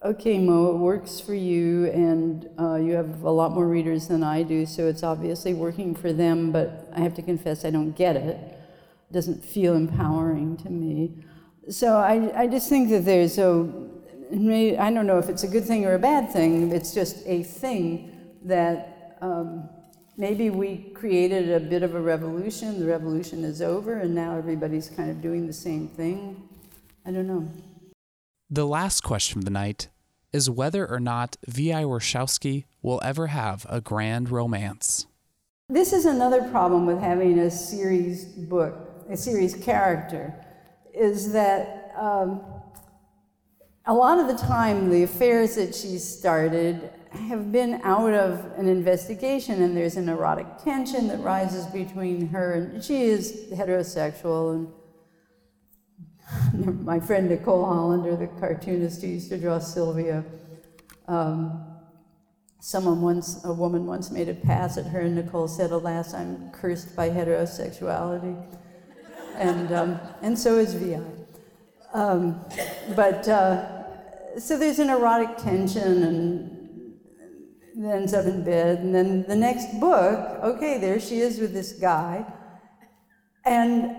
[0.04, 4.22] okay, Mo, it works for you, and uh, you have a lot more readers than
[4.22, 7.92] I do, so it's obviously working for them, but I have to confess I don't
[7.92, 8.36] get it.
[8.36, 11.24] It doesn't feel empowering to me.
[11.70, 13.72] So I, I just think that there's a,
[14.34, 17.44] I don't know if it's a good thing or a bad thing, it's just a
[17.44, 19.68] thing that um,
[20.16, 22.80] maybe we created a bit of a revolution.
[22.80, 26.48] The revolution is over, and now everybody's kind of doing the same thing.
[27.06, 27.48] I don't know.
[28.50, 29.88] The last question of the night
[30.32, 31.84] is whether or not V.I.
[31.84, 35.06] Warshawski will ever have a grand romance.
[35.68, 38.74] This is another problem with having a series book,
[39.08, 40.34] a series character,
[40.92, 42.42] is that um,
[43.86, 46.90] a lot of the time the affairs that she started
[47.28, 52.54] have been out of an investigation, and there's an erotic tension that rises between her
[52.54, 54.72] and she is heterosexual.
[56.52, 60.24] And my friend Nicole Hollander, the cartoonist who used to draw Sylvia,
[61.06, 61.62] um,
[62.60, 66.50] someone once, a woman once made a pass at her, and Nicole said, "Alas, I'm
[66.50, 68.42] cursed by heterosexuality,"
[69.36, 70.98] and um, and so is Vi.
[71.92, 72.44] Um,
[72.96, 73.73] but uh,
[74.38, 76.54] so there's an erotic tension and
[77.84, 78.78] ends up in bed.
[78.78, 82.24] And then the next book, okay, there she is with this guy.
[83.44, 83.96] And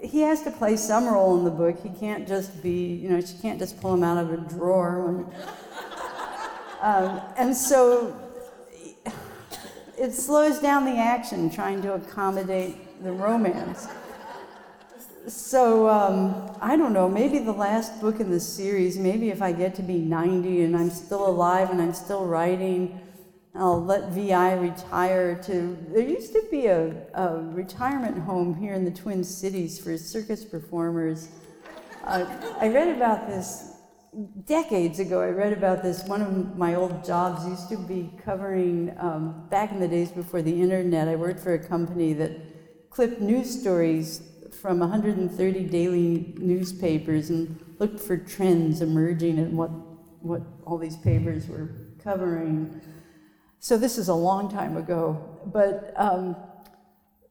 [0.00, 1.80] he has to play some role in the book.
[1.82, 5.02] He can't just be, you know, she can't just pull him out of a drawer.
[5.02, 5.24] When,
[6.80, 8.16] um, and so
[9.98, 13.86] it slows down the action trying to accommodate the romance.
[15.26, 19.52] So um, I don't know, maybe the last book in the series, maybe if I
[19.52, 23.00] get to be 90 and I'm still alive and I'm still writing,
[23.54, 25.76] I'll let VI retire to.
[25.90, 30.44] There used to be a, a retirement home here in the Twin Cities for circus
[30.44, 31.28] performers.
[32.04, 32.24] Uh,
[32.60, 33.72] I read about this
[34.46, 35.20] decades ago.
[35.20, 36.02] I read about this.
[36.04, 40.42] One of my old jobs used to be covering, um, back in the days before
[40.42, 42.30] the internet, I worked for a company that
[42.90, 44.29] clipped news stories
[44.60, 49.70] from 130 daily newspapers and looked for trends emerging and what,
[50.20, 51.70] what all these papers were
[52.02, 52.80] covering.
[53.58, 56.36] So this is a long time ago, but um,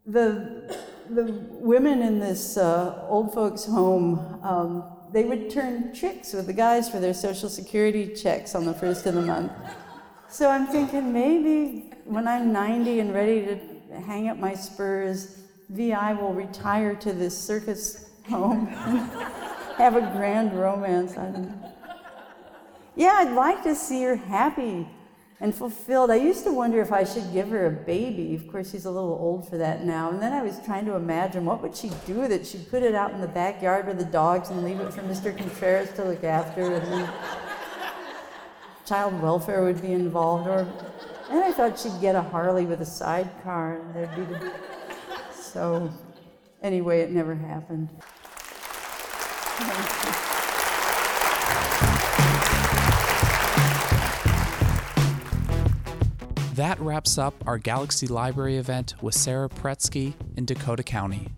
[0.05, 0.75] the,
[1.09, 6.53] the women in this uh, old folks' home, um, they would turn tricks with the
[6.53, 9.51] guys for their social security checks on the first of the month.
[10.29, 15.35] So I'm thinking maybe when I'm 90 and ready to hang up my spurs,
[15.69, 18.67] VI will retire to this circus home
[19.77, 21.17] have a grand romance.
[21.17, 21.73] I don't know.
[22.95, 24.87] Yeah, I'd like to see her happy
[25.39, 26.11] and fulfilled.
[26.11, 28.35] I used to wonder if I should give her a baby.
[28.35, 30.09] Of course, she's a little old for that now.
[30.09, 32.45] And then I was trying to imagine what would she do with it?
[32.45, 35.35] She'd put it out in the backyard with the dogs and leave it for Mr.
[35.35, 37.09] Contreras to look after, and then
[38.85, 40.49] child welfare would be involved.
[40.49, 40.67] Or,
[41.29, 44.51] and I thought she'd get a Harley with a sidecar, and there'd be the
[45.51, 45.91] so,
[46.61, 47.89] anyway, it never happened.
[56.53, 61.29] That wraps up our Galaxie Library event with Sara Paretsky in Dakota County.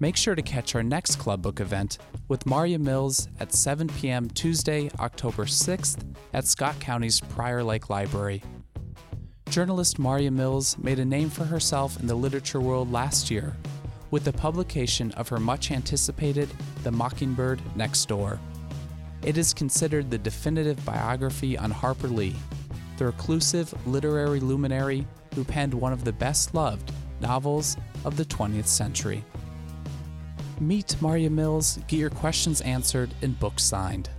[0.00, 1.98] Make sure to catch our next Club Book event
[2.28, 4.28] with Marja Mills at 7 p.m.
[4.28, 8.42] Tuesday, October 6th at Scott County's Prior Lake Library
[9.54, 13.54] journalist Marja Mills made a name for herself in the literature world last year
[14.10, 16.48] with the publication of her much anticipated
[16.82, 18.40] The Mockingbird Next Door.
[19.22, 22.34] It is considered the definitive biography on Harper Lee,
[22.96, 26.90] the reclusive literary luminary who penned one of the best loved
[27.20, 29.24] novels of the 20th century.
[30.58, 34.10] Meet Marja Mills, get your questions answered, and books signed.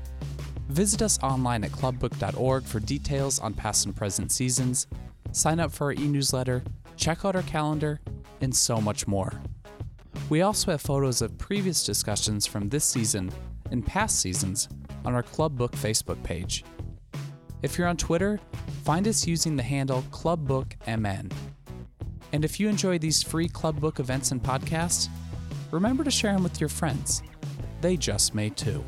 [0.70, 4.88] Visit us online at clubbook.org for details on past and present seasons,
[5.36, 6.64] sign up for our e newsletter,
[6.96, 8.00] check out our calendar,
[8.42, 9.34] and so much more.
[10.30, 13.32] We also have photos of previous discussions from this season
[13.70, 14.70] and past seasons
[15.04, 16.64] on our Club Book Facebook page.
[17.62, 18.40] If you're on Twitter,
[18.84, 21.32] find us using the handle ClubBookMN.
[22.32, 25.10] And if you enjoy these free Club Book events and podcasts,
[25.70, 27.24] remember to share them with your friends.
[27.82, 28.84] They just may too.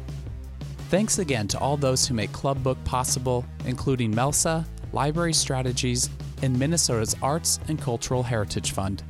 [0.89, 6.10] Thanks again to all those who make Club Book possible, including Melsa, Library Strategies,
[6.42, 9.04] and Minnesota's Arts and Cultural Heritage Fund.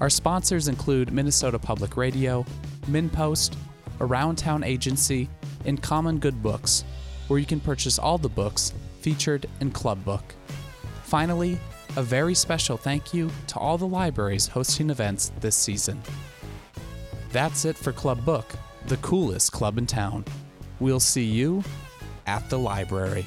[0.00, 2.44] Our sponsors include Minnesota Public Radio,
[2.90, 3.56] MinnPost,
[4.00, 5.28] Around Town Agency,
[5.64, 6.84] and Common Good Books,
[7.28, 10.34] where you can purchase all the books featured in Club Book.
[11.04, 11.58] Finally,
[11.96, 16.00] a very special thank you to all the libraries hosting events this season.
[17.30, 18.46] That's it for Club Book,
[18.86, 20.24] the coolest club in town.
[20.80, 21.62] We'll see you
[22.26, 23.26] at the library.